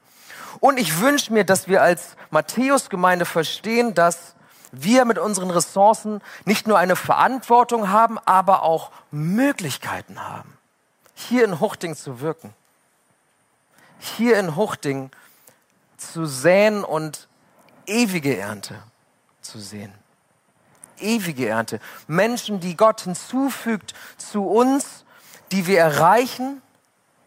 Und 0.61 0.79
ich 0.79 1.01
wünsche 1.01 1.33
mir, 1.33 1.45
dass 1.45 1.69
wir 1.69 1.83
als 1.83 2.17
Matthäus-Gemeinde 2.31 3.25
verstehen, 3.25 3.95
dass 3.95 4.35
wir 4.73 5.05
mit 5.05 5.19
unseren 5.19 5.51
Ressourcen 5.51 6.21
nicht 6.45 6.67
nur 6.67 6.79
eine 6.79 6.97
Verantwortung 6.97 7.91
haben, 7.91 8.19
aber 8.19 8.63
auch 8.63 8.91
Möglichkeiten 9.11 10.23
haben, 10.23 10.57
hier 11.15 11.45
in 11.45 11.61
Huchting 11.61 11.97
zu 11.97 12.21
wirken. 12.21 12.55
Hier 13.99 14.39
in 14.39 14.57
Huchting 14.57 15.11
zu 15.97 16.25
säen 16.25 16.85
und 16.85 17.29
ewige 17.87 18.37
Ernte 18.37 18.83
zu 19.43 19.59
sehen. 19.59 19.93
Ewige 20.99 21.49
Ernte. 21.49 21.81
Menschen, 22.07 22.61
die 22.61 22.77
Gott 22.77 23.03
hinzufügt 23.03 23.95
zu 24.17 24.47
uns, 24.47 25.05
die 25.53 25.67
wir 25.67 25.81
erreichen 25.81 26.63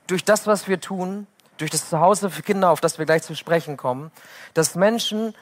durch 0.07 0.23
das, 0.23 0.47
was 0.47 0.67
wir 0.67 0.79
tun, 0.79 1.27
durch 1.57 1.71
das 1.71 1.89
Zuhause 1.89 2.29
für 2.29 2.41
Kinder, 2.41 2.69
auf 2.69 2.81
das 2.81 2.97
wir 2.97 3.05
gleich 3.05 3.23
zu 3.23 3.35
sprechen 3.35 3.77
kommen, 3.77 4.11
dass 4.53 4.75
Menschen 4.75 5.35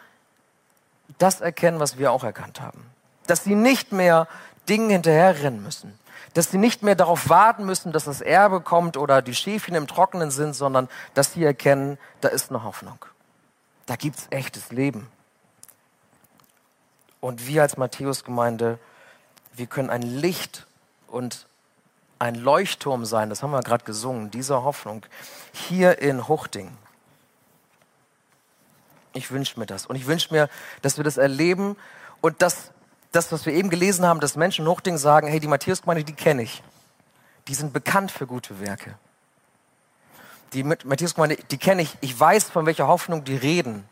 das 1.17 1.41
erkennen, 1.41 1.79
was 1.79 1.97
wir 1.97 2.11
auch 2.11 2.23
erkannt 2.23 2.61
haben. 2.61 2.85
Dass 3.27 3.43
sie 3.43 3.55
nicht 3.55 3.91
mehr 3.91 4.27
Dingen 4.69 4.89
hinterherrennen 4.89 5.61
müssen. 5.63 5.97
Dass 6.33 6.51
sie 6.51 6.57
nicht 6.57 6.83
mehr 6.83 6.95
darauf 6.95 7.29
warten 7.29 7.65
müssen, 7.65 7.91
dass 7.91 8.05
das 8.05 8.21
Erbe 8.21 8.61
kommt 8.61 8.97
oder 8.97 9.21
die 9.21 9.35
Schäfchen 9.35 9.75
im 9.75 9.87
Trockenen 9.87 10.31
sind, 10.31 10.53
sondern 10.53 10.87
dass 11.13 11.33
sie 11.33 11.43
erkennen, 11.43 11.97
da 12.21 12.29
ist 12.29 12.49
eine 12.49 12.63
Hoffnung. 12.63 13.05
Da 13.85 13.95
gibt's 13.95 14.27
echtes 14.29 14.71
Leben. 14.71 15.07
Und 17.19 17.47
wir 17.47 17.61
als 17.61 17.77
Matthäus-Gemeinde, 17.77 18.79
wir 19.53 19.67
können 19.67 19.89
ein 19.89 20.01
Licht 20.01 20.65
und 21.07 21.45
ein 22.19 22.35
Leuchtturm 22.35 23.05
sein, 23.05 23.29
das 23.29 23.41
haben 23.41 23.51
wir 23.51 23.61
gerade 23.61 23.83
gesungen, 23.83 24.31
dieser 24.31 24.63
Hoffnung, 24.63 25.05
hier 25.51 25.99
in 25.99 26.27
Huchting. 26.27 26.71
Ich 29.13 29.31
wünsche 29.31 29.59
mir 29.59 29.65
das. 29.65 29.85
Und 29.85 29.95
ich 29.95 30.07
wünsche 30.07 30.33
mir, 30.33 30.49
dass 30.81 30.97
wir 30.97 31.03
das 31.03 31.17
erleben 31.17 31.75
und 32.21 32.41
dass 32.41 32.71
das, 33.11 33.31
was 33.31 33.45
wir 33.45 33.53
eben 33.53 33.69
gelesen 33.69 34.05
haben, 34.05 34.19
dass 34.19 34.35
Menschen 34.35 34.65
in 34.65 34.71
Hochding 34.71 34.97
sagen, 34.97 35.27
hey, 35.27 35.39
die 35.39 35.47
Matthäus-Gemeinde, 35.47 36.03
die 36.03 36.13
kenne 36.13 36.43
ich. 36.43 36.63
Die 37.47 37.53
sind 37.53 37.73
bekannt 37.73 38.11
für 38.11 38.25
gute 38.25 38.59
Werke. 38.61 38.95
Die 40.53 40.63
Matthäus-Gemeinde, 40.63 41.37
die 41.49 41.57
kenne 41.57 41.81
ich. 41.81 41.97
Ich 42.01 42.17
weiß, 42.17 42.49
von 42.49 42.65
welcher 42.65 42.87
Hoffnung 42.87 43.23
die 43.23 43.35
reden. 43.35 43.85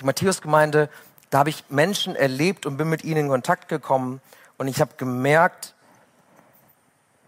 Die 0.00 0.04
Matthäus-Gemeinde, 0.04 0.88
da 1.30 1.40
habe 1.40 1.50
ich 1.50 1.64
Menschen 1.68 2.16
erlebt 2.16 2.66
und 2.66 2.76
bin 2.76 2.88
mit 2.88 3.04
ihnen 3.04 3.26
in 3.26 3.28
Kontakt 3.28 3.68
gekommen 3.68 4.20
und 4.58 4.66
ich 4.66 4.80
habe 4.80 4.94
gemerkt, 4.96 5.74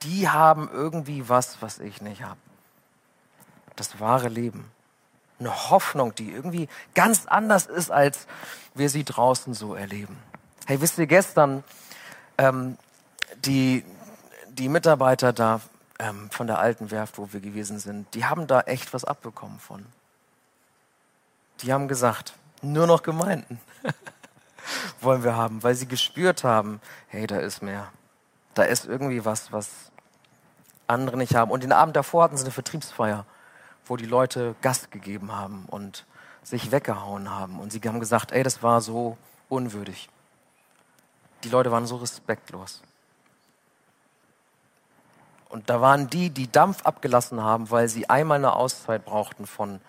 die 0.02 0.28
haben 0.28 0.68
irgendwie 0.72 1.28
was, 1.28 1.62
was 1.62 1.78
ich 1.78 2.00
nicht 2.00 2.22
habe. 2.22 2.40
Das 3.76 4.00
wahre 4.00 4.28
Leben 4.28 4.68
eine 5.42 5.70
Hoffnung, 5.70 6.14
die 6.14 6.30
irgendwie 6.30 6.68
ganz 6.94 7.26
anders 7.26 7.66
ist, 7.66 7.90
als 7.90 8.26
wir 8.74 8.88
sie 8.88 9.04
draußen 9.04 9.54
so 9.54 9.74
erleben. 9.74 10.18
Hey, 10.66 10.80
wisst 10.80 10.98
ihr, 10.98 11.06
gestern 11.06 11.64
ähm, 12.38 12.78
die, 13.44 13.84
die 14.48 14.68
Mitarbeiter 14.68 15.32
da 15.32 15.60
ähm, 15.98 16.30
von 16.30 16.46
der 16.46 16.58
alten 16.58 16.90
Werft, 16.90 17.18
wo 17.18 17.32
wir 17.32 17.40
gewesen 17.40 17.78
sind, 17.78 18.14
die 18.14 18.24
haben 18.24 18.46
da 18.46 18.60
echt 18.60 18.94
was 18.94 19.04
abbekommen 19.04 19.58
von. 19.58 19.84
Die 21.60 21.72
haben 21.72 21.88
gesagt, 21.88 22.34
nur 22.60 22.86
noch 22.86 23.02
Gemeinden 23.02 23.60
wollen 25.00 25.24
wir 25.24 25.36
haben, 25.36 25.62
weil 25.62 25.74
sie 25.74 25.86
gespürt 25.86 26.44
haben, 26.44 26.80
hey, 27.08 27.26
da 27.26 27.38
ist 27.38 27.62
mehr. 27.62 27.88
Da 28.54 28.64
ist 28.64 28.84
irgendwie 28.84 29.24
was, 29.24 29.52
was 29.52 29.68
andere 30.86 31.16
nicht 31.16 31.34
haben. 31.34 31.50
Und 31.50 31.62
den 31.62 31.72
Abend 31.72 31.96
davor 31.96 32.24
hatten 32.24 32.36
sie 32.36 32.44
eine 32.44 32.52
Vertriebsfeier 32.52 33.26
wo 33.86 33.96
die 33.96 34.06
Leute 34.06 34.54
Gast 34.60 34.90
gegeben 34.90 35.32
haben 35.32 35.66
und 35.66 36.06
sich 36.42 36.72
weggehauen 36.72 37.30
haben. 37.30 37.60
Und 37.60 37.72
sie 37.72 37.80
haben 37.80 38.00
gesagt, 38.00 38.32
ey, 38.32 38.42
das 38.42 38.62
war 38.62 38.80
so 38.80 39.16
unwürdig. 39.48 40.08
Die 41.44 41.48
Leute 41.48 41.70
waren 41.70 41.86
so 41.86 41.96
respektlos. 41.96 42.82
Und 45.52 45.68
da 45.68 45.82
waren 45.82 46.08
die, 46.08 46.30
die 46.30 46.50
Dampf 46.50 46.86
abgelassen 46.86 47.42
haben, 47.42 47.70
weil 47.70 47.86
sie 47.86 48.08
einmal 48.08 48.38
eine 48.38 48.54
Auszeit 48.54 49.04
brauchten 49.04 49.46
von 49.46 49.82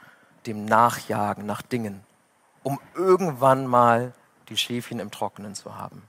dem 0.46 0.66
Nachjagen 0.66 1.46
nach 1.46 1.62
Dingen, 1.62 2.04
um 2.64 2.82
irgendwann 2.96 3.66
mal 3.66 4.14
die 4.50 4.58
Schäfchen 4.58 5.00
im 5.00 5.10
Trockenen 5.10 5.56
zu 5.56 5.78
haben. 5.78 6.04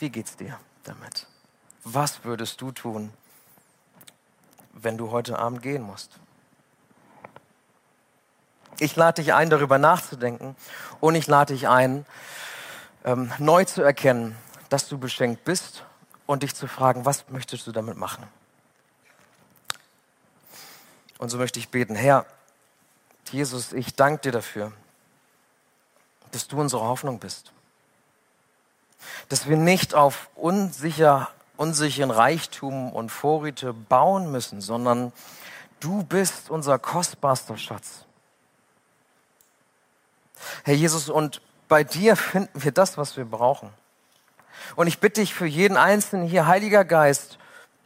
Wie 0.00 0.10
geht's 0.10 0.36
dir 0.36 0.58
damit? 0.82 1.27
Was 1.90 2.22
würdest 2.22 2.60
du 2.60 2.70
tun, 2.70 3.14
wenn 4.74 4.98
du 4.98 5.10
heute 5.10 5.38
Abend 5.38 5.62
gehen 5.62 5.82
musst? 5.82 6.10
Ich 8.78 8.94
lade 8.94 9.22
dich 9.22 9.32
ein, 9.32 9.48
darüber 9.48 9.78
nachzudenken 9.78 10.54
und 11.00 11.14
ich 11.14 11.26
lade 11.26 11.54
dich 11.54 11.66
ein, 11.66 12.04
ähm, 13.06 13.32
neu 13.38 13.64
zu 13.64 13.80
erkennen, 13.80 14.36
dass 14.68 14.86
du 14.86 14.98
beschenkt 14.98 15.44
bist 15.44 15.82
und 16.26 16.42
dich 16.42 16.54
zu 16.54 16.66
fragen, 16.66 17.06
was 17.06 17.30
möchtest 17.30 17.66
du 17.66 17.72
damit 17.72 17.96
machen? 17.96 18.28
Und 21.16 21.30
so 21.30 21.38
möchte 21.38 21.58
ich 21.58 21.70
beten, 21.70 21.94
Herr, 21.94 22.26
Jesus, 23.32 23.72
ich 23.72 23.94
danke 23.94 24.20
dir 24.24 24.32
dafür, 24.32 24.72
dass 26.32 26.48
du 26.48 26.60
unsere 26.60 26.82
Hoffnung 26.82 27.18
bist. 27.18 27.50
Dass 29.30 29.48
wir 29.48 29.56
nicht 29.56 29.94
auf 29.94 30.28
unsicher, 30.34 31.30
unsicheren 31.58 32.10
Reichtum 32.10 32.92
und 32.92 33.10
Vorräte 33.10 33.74
bauen 33.74 34.30
müssen, 34.30 34.60
sondern 34.60 35.12
du 35.80 36.04
bist 36.04 36.50
unser 36.50 36.78
kostbarster 36.78 37.58
Schatz. 37.58 38.04
Herr 40.64 40.74
Jesus, 40.74 41.08
und 41.08 41.42
bei 41.66 41.82
dir 41.82 42.16
finden 42.16 42.62
wir 42.62 42.70
das, 42.72 42.96
was 42.96 43.16
wir 43.16 43.24
brauchen. 43.24 43.70
Und 44.76 44.86
ich 44.86 45.00
bitte 45.00 45.20
dich 45.20 45.34
für 45.34 45.46
jeden 45.46 45.76
Einzelnen 45.76 46.28
hier, 46.28 46.46
Heiliger 46.46 46.84
Geist, 46.84 47.38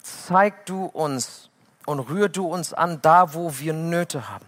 zeig 0.02 0.66
du 0.66 0.84
uns 0.84 1.48
und 1.86 1.98
rühr 1.98 2.28
du 2.28 2.46
uns 2.46 2.74
an, 2.74 3.00
da 3.00 3.32
wo 3.32 3.58
wir 3.58 3.72
Nöte 3.72 4.28
haben, 4.28 4.46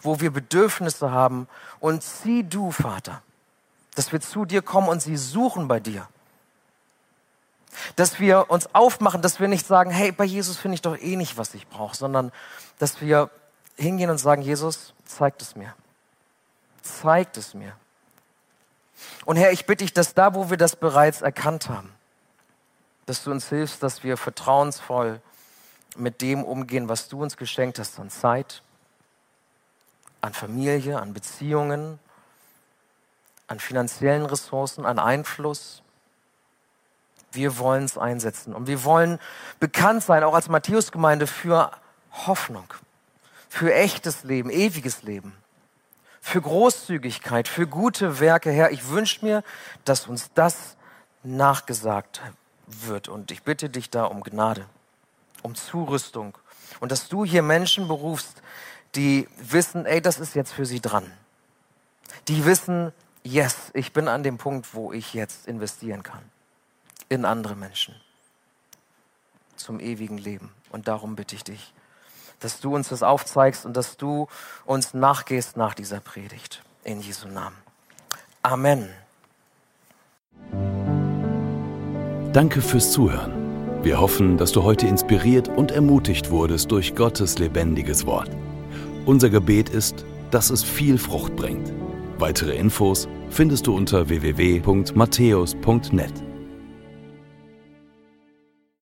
wo 0.00 0.20
wir 0.20 0.32
Bedürfnisse 0.32 1.12
haben 1.12 1.46
und 1.78 2.02
zieh 2.02 2.42
du, 2.42 2.72
Vater, 2.72 3.22
dass 3.94 4.10
wir 4.10 4.20
zu 4.20 4.44
dir 4.44 4.62
kommen 4.62 4.88
und 4.88 5.00
sie 5.00 5.16
suchen 5.16 5.68
bei 5.68 5.78
dir. 5.78 6.08
Dass 7.96 8.20
wir 8.20 8.50
uns 8.50 8.74
aufmachen, 8.74 9.22
dass 9.22 9.40
wir 9.40 9.48
nicht 9.48 9.66
sagen, 9.66 9.90
hey, 9.90 10.12
bei 10.12 10.24
Jesus 10.24 10.56
finde 10.56 10.76
ich 10.76 10.82
doch 10.82 10.98
eh 10.98 11.16
nicht, 11.16 11.36
was 11.36 11.54
ich 11.54 11.68
brauche, 11.68 11.96
sondern 11.96 12.32
dass 12.78 13.00
wir 13.00 13.30
hingehen 13.76 14.10
und 14.10 14.18
sagen, 14.18 14.42
Jesus, 14.42 14.94
zeigt 15.04 15.42
es 15.42 15.56
mir. 15.56 15.74
Zeigt 16.82 17.36
es 17.36 17.54
mir. 17.54 17.72
Und 19.24 19.36
Herr, 19.36 19.52
ich 19.52 19.66
bitte 19.66 19.84
dich, 19.84 19.92
dass 19.92 20.14
da, 20.14 20.34
wo 20.34 20.50
wir 20.50 20.56
das 20.56 20.76
bereits 20.76 21.20
erkannt 21.20 21.68
haben, 21.68 21.92
dass 23.06 23.22
du 23.24 23.30
uns 23.30 23.48
hilfst, 23.48 23.82
dass 23.82 24.02
wir 24.02 24.16
vertrauensvoll 24.16 25.20
mit 25.96 26.20
dem 26.20 26.44
umgehen, 26.44 26.88
was 26.88 27.08
du 27.08 27.22
uns 27.22 27.36
geschenkt 27.36 27.78
hast 27.78 27.98
an 27.98 28.10
Zeit, 28.10 28.62
an 30.20 30.32
Familie, 30.32 31.00
an 31.00 31.12
Beziehungen, 31.12 31.98
an 33.46 33.60
finanziellen 33.60 34.26
Ressourcen, 34.26 34.84
an 34.84 34.98
Einfluss. 34.98 35.82
Wir 37.32 37.58
wollen 37.58 37.84
es 37.84 37.98
einsetzen 37.98 38.54
und 38.54 38.66
wir 38.66 38.84
wollen 38.84 39.18
bekannt 39.60 40.02
sein, 40.02 40.24
auch 40.24 40.34
als 40.34 40.48
Matthäusgemeinde, 40.48 41.26
für 41.26 41.70
Hoffnung, 42.12 42.72
für 43.48 43.74
echtes 43.74 44.24
Leben, 44.24 44.50
ewiges 44.50 45.02
Leben 45.02 45.34
für 46.26 46.42
Großzügigkeit, 46.42 47.46
für 47.46 47.68
gute 47.68 48.18
Werke, 48.18 48.50
Herr. 48.50 48.72
Ich 48.72 48.88
wünsche 48.88 49.24
mir, 49.24 49.44
dass 49.84 50.08
uns 50.08 50.32
das 50.34 50.76
nachgesagt 51.22 52.20
wird. 52.66 53.06
Und 53.06 53.30
ich 53.30 53.44
bitte 53.44 53.70
dich 53.70 53.90
da 53.90 54.06
um 54.06 54.24
Gnade, 54.24 54.66
um 55.42 55.54
Zurüstung. 55.54 56.36
Und 56.80 56.90
dass 56.90 57.08
du 57.08 57.24
hier 57.24 57.42
Menschen 57.42 57.86
berufst, 57.86 58.42
die 58.96 59.28
wissen, 59.38 59.86
ey, 59.86 60.02
das 60.02 60.18
ist 60.18 60.34
jetzt 60.34 60.52
für 60.52 60.66
sie 60.66 60.80
dran. 60.80 61.12
Die 62.26 62.44
wissen, 62.44 62.92
yes, 63.22 63.70
ich 63.72 63.92
bin 63.92 64.08
an 64.08 64.24
dem 64.24 64.36
Punkt, 64.36 64.74
wo 64.74 64.92
ich 64.92 65.14
jetzt 65.14 65.46
investieren 65.46 66.02
kann. 66.02 66.24
In 67.08 67.24
andere 67.24 67.56
Menschen. 67.56 67.94
Zum 69.56 69.80
ewigen 69.80 70.18
Leben. 70.18 70.52
Und 70.70 70.88
darum 70.88 71.16
bitte 71.16 71.34
ich 71.34 71.44
dich 71.44 71.72
dass 72.40 72.60
du 72.60 72.74
uns 72.74 72.88
das 72.88 73.02
aufzeigst 73.02 73.64
und 73.66 73.76
dass 73.76 73.96
du 73.96 74.28
uns 74.64 74.94
nachgehst 74.94 75.56
nach 75.56 75.74
dieser 75.74 75.98
Predigt. 76.00 76.62
In 76.84 77.00
Jesu 77.00 77.28
Namen. 77.28 77.56
Amen. 78.42 78.88
Danke 82.32 82.62
fürs 82.62 82.92
Zuhören. 82.92 83.82
Wir 83.82 84.00
hoffen, 84.00 84.36
dass 84.36 84.52
du 84.52 84.62
heute 84.62 84.86
inspiriert 84.86 85.48
und 85.48 85.72
ermutigt 85.72 86.30
wurdest 86.30 86.70
durch 86.70 86.94
Gottes 86.94 87.38
lebendiges 87.38 88.06
Wort. 88.06 88.30
Unser 89.06 89.30
Gebet 89.30 89.68
ist, 89.68 90.04
dass 90.30 90.50
es 90.50 90.62
viel 90.62 90.98
Frucht 90.98 91.34
bringt. 91.36 91.72
Weitere 92.18 92.54
Infos 92.56 93.08
findest 93.30 93.66
du 93.66 93.74
unter 93.76 94.08
www.matthäus.net. 94.08 96.25